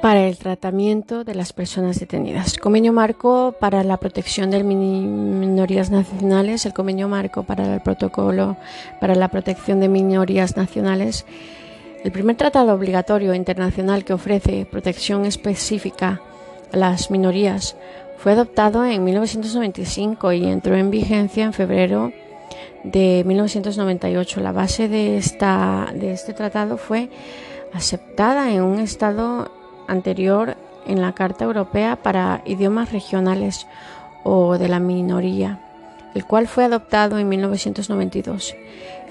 para 0.00 0.26
el 0.26 0.38
tratamiento 0.38 1.24
de 1.24 1.34
las 1.34 1.52
personas 1.52 2.00
detenidas. 2.00 2.56
Convenio 2.56 2.92
marco 2.92 3.54
para 3.58 3.84
la 3.84 3.98
protección 3.98 4.50
de 4.50 4.64
minorías 4.64 5.90
nacionales, 5.90 6.64
el 6.64 6.72
convenio 6.72 7.08
marco 7.08 7.42
para 7.42 7.74
el 7.74 7.80
protocolo 7.82 8.56
para 9.00 9.14
la 9.14 9.28
protección 9.28 9.80
de 9.80 9.88
minorías 9.88 10.56
nacionales. 10.56 11.26
El 12.02 12.12
primer 12.12 12.36
tratado 12.36 12.72
obligatorio 12.72 13.34
internacional 13.34 14.04
que 14.04 14.14
ofrece 14.14 14.66
protección 14.70 15.26
específica 15.26 16.22
a 16.72 16.76
las 16.76 17.10
minorías 17.10 17.76
fue 18.16 18.32
adoptado 18.32 18.86
en 18.86 19.04
1995 19.04 20.32
y 20.32 20.46
entró 20.46 20.76
en 20.76 20.90
vigencia 20.90 21.44
en 21.44 21.52
febrero 21.52 22.12
de 22.84 23.22
1998. 23.26 24.40
La 24.40 24.52
base 24.52 24.88
de, 24.88 25.18
esta, 25.18 25.92
de 25.94 26.12
este 26.12 26.32
tratado 26.32 26.78
fue 26.78 27.10
aceptada 27.74 28.50
en 28.50 28.62
un 28.62 28.80
estado 28.80 29.59
anterior 29.90 30.56
en 30.86 31.00
la 31.00 31.12
Carta 31.12 31.44
Europea 31.44 31.96
para 31.96 32.42
Idiomas 32.46 32.92
Regionales 32.92 33.66
o 34.24 34.58
de 34.58 34.68
la 34.68 34.80
Minoría, 34.80 35.60
el 36.14 36.24
cual 36.24 36.46
fue 36.46 36.64
adoptado 36.64 37.18
en 37.18 37.28
1992. 37.28 38.54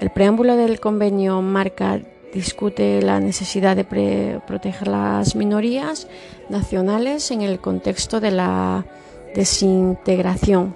El 0.00 0.10
preámbulo 0.10 0.56
del 0.56 0.80
convenio 0.80 1.42
marca 1.42 2.00
discute 2.32 3.02
la 3.02 3.20
necesidad 3.20 3.76
de 3.76 4.40
proteger 4.46 4.88
las 4.88 5.34
minorías 5.34 6.06
nacionales 6.48 7.30
en 7.30 7.42
el 7.42 7.60
contexto 7.60 8.20
de 8.20 8.30
la 8.30 8.86
desintegración 9.34 10.74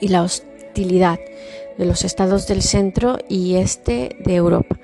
y 0.00 0.08
la 0.08 0.22
hostilidad 0.22 1.18
de 1.78 1.86
los 1.86 2.04
estados 2.04 2.46
del 2.46 2.62
centro 2.62 3.18
y 3.28 3.56
este 3.56 4.16
de 4.24 4.34
Europa. 4.34 4.79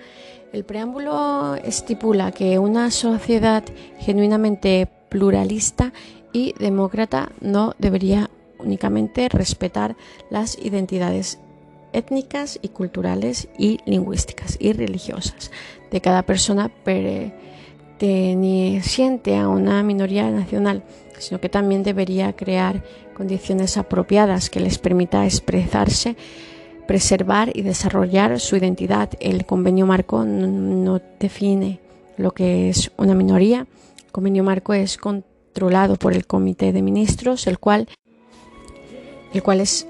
El 0.52 0.64
preámbulo 0.64 1.54
estipula 1.56 2.30
que 2.32 2.58
una 2.58 2.90
sociedad 2.90 3.62
genuinamente 3.98 4.88
pluralista 5.08 5.92
y 6.32 6.54
demócrata 6.58 7.30
no 7.40 7.74
debería 7.78 8.30
únicamente 8.58 9.28
respetar 9.28 9.96
las 10.30 10.58
identidades 10.58 11.38
étnicas 11.92 12.58
y 12.62 12.68
culturales 12.68 13.48
y 13.58 13.80
lingüísticas 13.86 14.56
y 14.60 14.72
religiosas 14.72 15.50
de 15.90 16.00
cada 16.00 16.22
persona 16.22 16.68
perteneciente 16.68 19.36
a 19.36 19.48
una 19.48 19.82
minoría 19.82 20.30
nacional, 20.30 20.84
sino 21.18 21.40
que 21.40 21.48
también 21.48 21.82
debería 21.82 22.34
crear 22.34 22.84
condiciones 23.14 23.76
apropiadas 23.78 24.50
que 24.50 24.60
les 24.60 24.78
permita 24.78 25.24
expresarse 25.24 26.14
preservar 26.86 27.50
y 27.54 27.62
desarrollar 27.62 28.38
su 28.40 28.56
identidad. 28.56 29.10
El 29.20 29.46
convenio 29.46 29.86
marco 29.86 30.24
no 30.24 31.00
define 31.20 31.80
lo 32.16 32.32
que 32.32 32.68
es 32.68 32.90
una 32.96 33.14
minoría. 33.14 33.66
El 34.04 34.12
convenio 34.12 34.44
marco 34.44 34.72
es 34.72 34.96
controlado 34.96 35.96
por 35.96 36.12
el 36.12 36.26
Comité 36.26 36.72
de 36.72 36.82
Ministros, 36.82 37.46
el 37.46 37.58
cual, 37.58 37.88
el 39.32 39.42
cual 39.42 39.60
es 39.60 39.86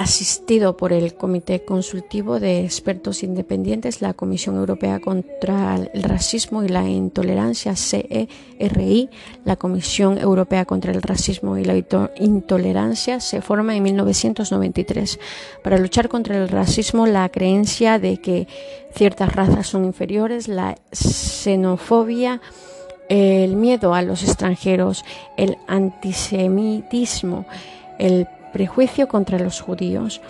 asistido 0.00 0.78
por 0.78 0.94
el 0.94 1.12
Comité 1.12 1.62
Consultivo 1.62 2.40
de 2.40 2.64
Expertos 2.64 3.22
Independientes, 3.22 4.00
la 4.00 4.14
Comisión 4.14 4.56
Europea 4.56 4.98
contra 4.98 5.76
el 5.76 6.02
Racismo 6.02 6.64
y 6.64 6.68
la 6.68 6.88
Intolerancia, 6.88 7.76
CERI, 7.76 9.10
la 9.44 9.56
Comisión 9.56 10.16
Europea 10.16 10.64
contra 10.64 10.92
el 10.92 11.02
Racismo 11.02 11.58
y 11.58 11.66
la 11.66 11.74
Intolerancia, 12.16 13.20
se 13.20 13.42
forma 13.42 13.76
en 13.76 13.82
1993 13.82 15.20
para 15.62 15.76
luchar 15.76 16.08
contra 16.08 16.38
el 16.38 16.48
racismo, 16.48 17.06
la 17.06 17.28
creencia 17.28 17.98
de 17.98 18.16
que 18.22 18.48
ciertas 18.94 19.36
razas 19.36 19.66
son 19.66 19.84
inferiores, 19.84 20.48
la 20.48 20.78
xenofobia, 20.92 22.40
el 23.10 23.54
miedo 23.54 23.92
a 23.92 24.00
los 24.00 24.22
extranjeros, 24.22 25.04
el 25.36 25.58
antisemitismo, 25.66 27.44
el 27.98 28.26
prejuicio 28.52 29.08
contra 29.08 29.38
los 29.38 29.60
judíos 29.60 30.20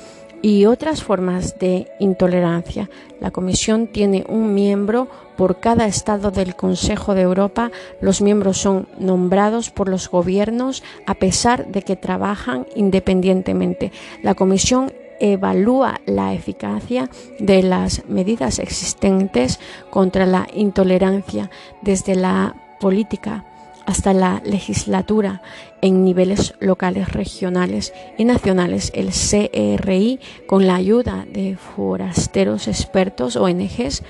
y 0.42 0.66
otras 0.66 1.02
formas 1.02 1.58
de 1.58 1.88
intolerancia. 1.98 2.88
La 3.20 3.30
Comisión 3.30 3.86
tiene 3.86 4.24
un 4.28 4.54
miembro 4.54 5.08
por 5.36 5.60
cada 5.60 5.86
Estado 5.86 6.30
del 6.30 6.56
Consejo 6.56 7.14
de 7.14 7.22
Europa. 7.22 7.70
Los 8.00 8.22
miembros 8.22 8.58
son 8.58 8.88
nombrados 8.98 9.70
por 9.70 9.88
los 9.88 10.10
gobiernos 10.10 10.82
a 11.06 11.14
pesar 11.14 11.66
de 11.66 11.82
que 11.82 11.96
trabajan 11.96 12.66
independientemente. 12.74 13.92
La 14.22 14.34
Comisión 14.34 14.92
evalúa 15.20 16.00
la 16.06 16.32
eficacia 16.32 17.10
de 17.38 17.62
las 17.62 18.06
medidas 18.08 18.58
existentes 18.58 19.60
contra 19.90 20.24
la 20.24 20.48
intolerancia 20.54 21.50
desde 21.82 22.14
la 22.14 22.54
política 22.80 23.44
hasta 23.86 24.12
la 24.12 24.42
legislatura 24.44 25.42
en 25.80 26.04
niveles 26.04 26.54
locales, 26.60 27.12
regionales 27.12 27.92
y 28.18 28.24
nacionales. 28.24 28.92
El 28.94 29.10
CRI, 29.10 30.20
con 30.46 30.66
la 30.66 30.76
ayuda 30.76 31.26
de 31.32 31.56
forasteros 31.56 32.68
expertos 32.68 33.36
ONGs, 33.36 34.02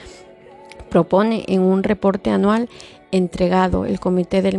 propone 0.89 1.45
en 1.49 1.63
un 1.63 1.83
reporte 1.83 2.31
anual 2.31 2.69
entregado 3.13 3.87
el 3.87 3.99
Comité 3.99 4.43
de 4.43 4.59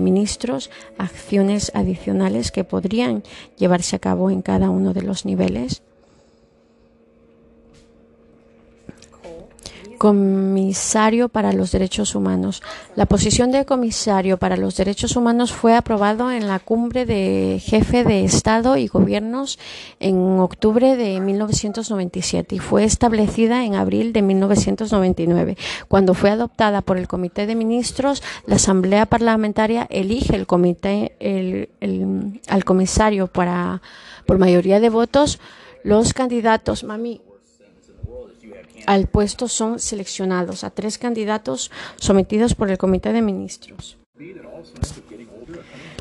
Ministros 0.00 0.70
acciones 0.96 1.72
adicionales 1.74 2.52
que 2.52 2.64
podrían 2.64 3.22
llevarse 3.56 3.96
a 3.96 3.98
cabo 3.98 4.30
en 4.30 4.42
cada 4.42 4.70
uno 4.70 4.92
de 4.92 5.02
los 5.02 5.24
niveles 5.24 5.82
comisario 9.98 11.28
para 11.28 11.52
los 11.52 11.72
derechos 11.72 12.14
humanos. 12.14 12.62
La 12.96 13.06
posición 13.06 13.50
de 13.50 13.66
comisario 13.66 14.38
para 14.38 14.56
los 14.56 14.76
derechos 14.76 15.16
humanos 15.16 15.52
fue 15.52 15.74
aprobado 15.74 16.30
en 16.30 16.46
la 16.46 16.60
cumbre 16.60 17.04
de 17.04 17.60
jefe 17.62 18.04
de 18.04 18.24
Estado 18.24 18.76
y 18.76 18.86
gobiernos 18.86 19.58
en 20.00 20.38
octubre 20.38 20.96
de 20.96 21.20
1997 21.20 22.54
y 22.54 22.58
fue 22.60 22.84
establecida 22.84 23.64
en 23.64 23.74
abril 23.74 24.12
de 24.12 24.22
1999. 24.22 25.56
Cuando 25.88 26.14
fue 26.14 26.30
adoptada 26.30 26.80
por 26.80 26.96
el 26.96 27.08
Comité 27.08 27.46
de 27.46 27.56
Ministros, 27.56 28.22
la 28.46 28.56
Asamblea 28.56 29.06
Parlamentaria 29.06 29.86
elige 29.90 30.36
el 30.36 30.46
comité 30.46 31.16
al 32.48 32.64
comisario 32.64 33.26
para 33.26 33.82
por 34.26 34.38
mayoría 34.38 34.78
de 34.78 34.90
votos 34.90 35.40
los 35.82 36.12
candidatos. 36.12 36.84
Mami, 36.84 37.22
al 38.88 39.06
puesto 39.06 39.48
son 39.48 39.80
seleccionados 39.80 40.64
a 40.64 40.70
tres 40.70 40.96
candidatos 40.96 41.70
sometidos 41.96 42.54
por 42.54 42.70
el 42.70 42.78
Comité 42.78 43.12
de 43.12 43.20
Ministros. 43.20 43.98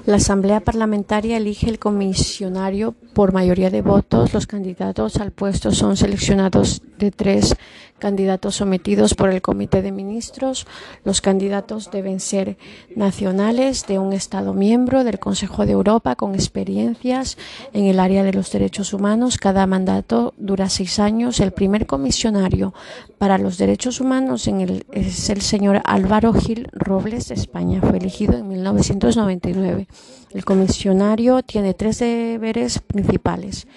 La 0.07 0.15
Asamblea 0.15 0.61
Parlamentaria 0.61 1.35
elige 1.35 1.69
el 1.69 1.79
comisionario 1.79 2.95
por 3.13 3.33
mayoría 3.33 3.69
de 3.69 3.81
votos. 3.81 4.33
Los 4.33 4.47
candidatos 4.47 5.17
al 5.17 5.33
puesto 5.33 5.73
son 5.73 5.97
seleccionados 5.97 6.81
de 6.97 7.11
tres 7.11 7.57
candidatos 7.99 8.55
sometidos 8.55 9.15
por 9.15 9.29
el 9.31 9.41
Comité 9.41 9.81
de 9.81 9.91
Ministros. 9.91 10.65
Los 11.03 11.19
candidatos 11.19 11.91
deben 11.91 12.19
ser 12.19 12.57
nacionales 12.95 13.85
de 13.87 13.99
un 13.99 14.13
Estado 14.13 14.53
miembro 14.53 15.03
del 15.03 15.19
Consejo 15.19 15.65
de 15.65 15.73
Europa 15.73 16.15
con 16.15 16.35
experiencias 16.35 17.37
en 17.73 17.85
el 17.85 17.99
área 17.99 18.23
de 18.23 18.33
los 18.33 18.51
derechos 18.51 18.93
humanos. 18.93 19.37
Cada 19.37 19.65
mandato 19.67 20.33
dura 20.37 20.69
seis 20.69 20.99
años. 20.99 21.39
El 21.39 21.51
primer 21.51 21.85
comisionario 21.85 22.73
para 23.17 23.37
los 23.37 23.57
derechos 23.57 23.99
humanos 23.99 24.47
es 24.91 25.29
el 25.29 25.41
señor 25.41 25.81
Álvaro 25.83 26.33
Gil 26.33 26.69
Robles 26.71 27.27
de 27.29 27.35
España. 27.35 27.81
Fue 27.81 27.97
elegido 27.97 28.37
en 28.37 28.47
1999. 28.47 29.87
El 30.31 30.45
comisionario 30.45 31.41
tiene 31.43 31.73
tres 31.73 31.99
deberes 31.99 32.79
principales 32.79 33.67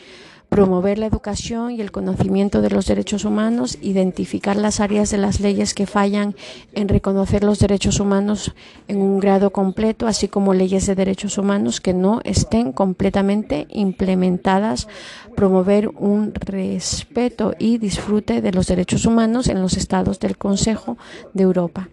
promover 0.50 0.98
la 0.98 1.06
educación 1.06 1.70
y 1.70 1.80
el 1.80 1.92
conocimiento 1.92 2.60
de 2.60 2.70
los 2.70 2.86
derechos 2.86 3.24
humanos, 3.24 3.78
identificar 3.80 4.56
las 4.56 4.80
áreas 4.80 5.10
de 5.10 5.16
las 5.16 5.40
leyes 5.40 5.72
que 5.74 5.86
fallan 5.86 6.34
en 6.74 6.88
reconocer 6.88 7.44
los 7.44 7.60
derechos 7.60 8.00
humanos 8.00 8.52
en 8.88 8.98
un 8.98 9.20
grado 9.20 9.50
completo, 9.50 10.08
así 10.08 10.26
como 10.28 10.52
leyes 10.52 10.86
de 10.86 10.96
derechos 10.96 11.38
humanos 11.38 11.80
que 11.80 11.94
no 11.94 12.20
estén 12.24 12.72
completamente 12.72 13.68
implementadas, 13.70 14.88
promover 15.36 15.88
un 15.88 16.34
respeto 16.34 17.54
y 17.58 17.78
disfrute 17.78 18.42
de 18.42 18.52
los 18.52 18.66
derechos 18.66 19.06
humanos 19.06 19.46
en 19.46 19.62
los 19.62 19.76
estados 19.76 20.18
del 20.18 20.36
Consejo 20.36 20.98
de 21.32 21.44
Europa. 21.44 21.88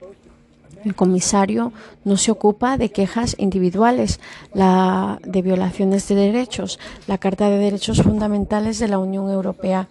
El 0.87 0.95
comisario 0.95 1.73
no 2.05 2.15
se 2.15 2.31
ocupa 2.31 2.77
de 2.77 2.91
quejas 2.91 3.35
individuales, 3.37 4.21
la, 4.53 5.19
de 5.21 5.41
violaciones 5.41 6.07
de 6.07 6.15
derechos. 6.15 6.79
La 7.07 7.17
Carta 7.17 7.49
de 7.49 7.57
Derechos 7.57 8.01
Fundamentales 8.03 8.79
de 8.79 8.87
la 8.87 8.97
Unión 8.97 9.29
Europea. 9.29 9.89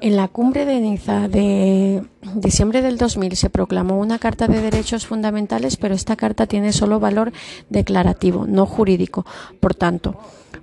En 0.00 0.16
la 0.16 0.28
cumbre 0.28 0.64
de 0.64 0.80
Niza 0.80 1.28
de 1.28 2.02
diciembre 2.36 2.80
del 2.80 2.96
2000 2.96 3.36
se 3.36 3.50
proclamó 3.50 3.98
una 3.98 4.18
Carta 4.18 4.46
de 4.46 4.62
Derechos 4.62 5.06
Fundamentales, 5.06 5.76
pero 5.76 5.94
esta 5.94 6.16
carta 6.16 6.46
tiene 6.46 6.72
solo 6.72 6.98
valor 6.98 7.32
declarativo, 7.68 8.46
no 8.46 8.64
jurídico. 8.64 9.26
Por 9.60 9.74
tanto, 9.74 10.18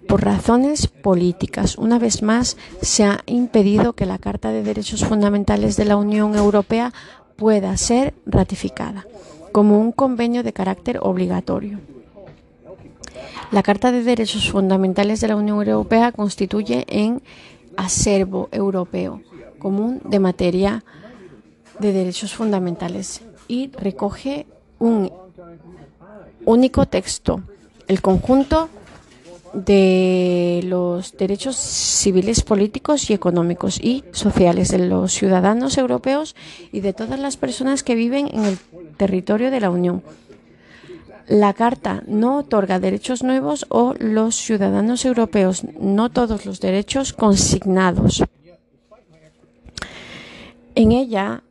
por 0.08 0.24
razones 0.24 0.88
políticas, 0.88 1.78
una 1.78 2.00
vez 2.00 2.24
más, 2.24 2.58
se 2.82 3.04
ha 3.04 3.20
impedido 3.28 3.94
que 3.94 4.08
la 4.08 4.18
Carta 4.18 4.52
de 4.52 4.64
Derechos 4.64 5.06
Fundamentales 5.06 5.78
de 5.78 5.86
la 5.86 5.98
Unión 5.98 6.36
Europea 6.36 6.94
pueda 7.36 7.78
ser 7.78 8.16
ratificada 8.26 9.06
como 9.52 9.80
un 9.80 9.92
convenio 9.92 10.44
de 10.44 10.54
carácter 10.54 11.00
obligatorio. 11.02 11.80
La 13.52 13.64
Carta 13.64 13.92
de 13.92 14.04
Derechos 14.04 14.52
Fundamentales 14.52 15.22
de 15.22 15.30
la 15.30 15.36
Unión 15.36 15.58
Europea 15.60 16.12
constituye 16.12 16.86
un 16.92 17.22
acervo 17.78 18.50
europeo 18.52 19.22
común 19.60 20.02
de 20.04 20.20
materia 20.20 20.84
de 21.80 21.94
derechos 21.94 22.34
fundamentales 22.34 23.22
y 23.48 23.72
recoge 23.72 24.48
un 24.80 25.12
único 26.46 26.86
texto, 26.88 27.42
el 27.88 28.02
conjunto 28.02 28.70
de 29.54 30.62
los 30.66 31.16
derechos 31.18 31.56
civiles, 31.56 32.42
políticos 32.42 33.10
y 33.10 33.14
económicos 33.14 33.80
y 33.80 34.04
sociales 34.12 34.70
de 34.70 34.80
los 34.80 35.14
ciudadanos 35.14 35.78
europeos 35.78 36.36
y 36.72 36.82
de 36.82 36.94
todas 36.94 37.20
las 37.20 37.38
personas 37.38 37.84
que 37.84 37.96
viven 37.96 38.30
en 38.34 38.46
el 38.46 38.58
territorio 38.98 39.52
de 39.52 39.60
la 39.60 39.70
Unión. 39.70 40.04
La 41.28 41.54
Carta 41.54 42.04
no 42.08 42.38
otorga 42.38 42.80
derechos 42.80 43.22
nuevos 43.22 43.66
o 43.70 43.94
los 44.00 44.36
ciudadanos 44.36 45.04
europeos, 45.04 45.64
no 45.80 46.10
todos 46.10 46.46
los 46.46 46.62
derechos 46.62 47.12
consignados. 47.12 48.24
En 50.76 50.92
ella 50.92 51.44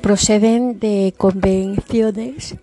proceden 0.00 0.80
de 0.80 1.14
convenciones 1.16 2.56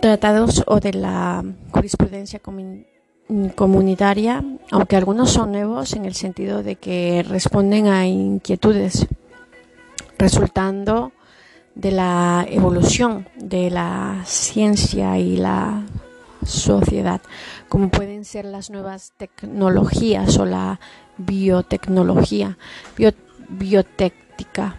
tratados 0.00 0.64
o 0.66 0.80
de 0.80 0.92
la 0.94 1.44
jurisprudencia 1.70 2.40
comunitaria, 3.54 4.44
aunque 4.70 4.96
algunos 4.96 5.30
son 5.30 5.52
nuevos 5.52 5.94
en 5.94 6.04
el 6.04 6.14
sentido 6.14 6.62
de 6.62 6.76
que 6.76 7.24
responden 7.26 7.86
a 7.86 8.06
inquietudes 8.06 9.06
resultando 10.18 11.12
de 11.74 11.92
la 11.92 12.46
evolución 12.48 13.28
de 13.36 13.70
la 13.70 14.22
ciencia 14.26 15.18
y 15.18 15.36
la 15.36 15.82
sociedad, 16.44 17.20
como 17.68 17.90
pueden 17.90 18.24
ser 18.24 18.44
las 18.44 18.70
nuevas 18.70 19.12
tecnologías 19.16 20.38
o 20.38 20.44
la 20.44 20.80
biotecnología. 21.18 22.56
biotéctica, 23.48 24.76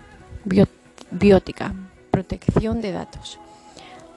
biótica, 1.12 1.74
protección 2.09 2.82
de 2.82 2.91
datos. 2.91 3.39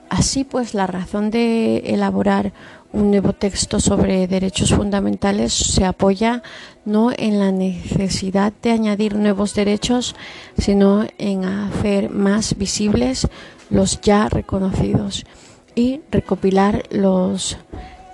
Así 0.09 0.45
pues, 0.45 0.74
la 0.74 0.86
razón 0.86 1.30
de 1.30 1.78
elaborar 1.86 2.53
un 2.92 3.11
nuevo 3.11 3.32
texto 3.32 3.80
sobre 3.80 4.28
derechos 4.28 4.72
fundamentales 4.72 5.53
se 5.53 5.84
apoya 5.84 6.45
no 6.84 7.11
en 7.11 7.40
la 7.40 7.51
necesidad 7.51 8.53
de 8.62 8.70
añadir 8.70 9.16
nuevos 9.16 9.55
derechos, 9.55 10.14
sino 10.57 11.05
en 11.18 11.45
hacer 11.45 12.11
más 12.11 12.57
visibles 12.57 13.26
los 13.70 14.01
ya 14.01 14.28
reconocidos 14.28 15.24
y 15.75 16.01
recopilar 16.11 16.85
los 16.91 17.59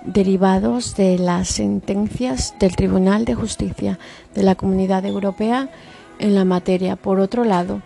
derivados 0.03 0.95
de 0.95 1.17
las 1.17 1.47
sentencias 1.47 2.55
del 2.59 2.75
Tribunal 2.75 3.25
de 3.25 3.35
Justicia 3.35 3.99
de 4.33 4.43
la 4.43 4.55
Comunidad 4.55 5.05
Europea 5.05 5.69
en 6.19 6.35
la 6.35 6.45
materia. 6.45 6.95
Por 6.95 7.19
otro 7.19 7.43
lado, 7.43 7.81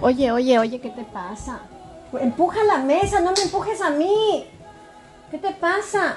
oye, 0.00 0.32
oye, 0.32 0.58
oye, 0.58 0.80
¿qué 0.80 0.90
te 0.90 1.04
pasa? 1.04 1.60
Empuja 2.18 2.64
la 2.64 2.78
mesa, 2.78 3.20
no 3.20 3.32
me 3.32 3.42
empujes 3.42 3.80
a 3.80 3.90
mí. 3.90 4.46
¿Qué 5.30 5.38
te 5.38 5.52
pasa? 5.52 6.16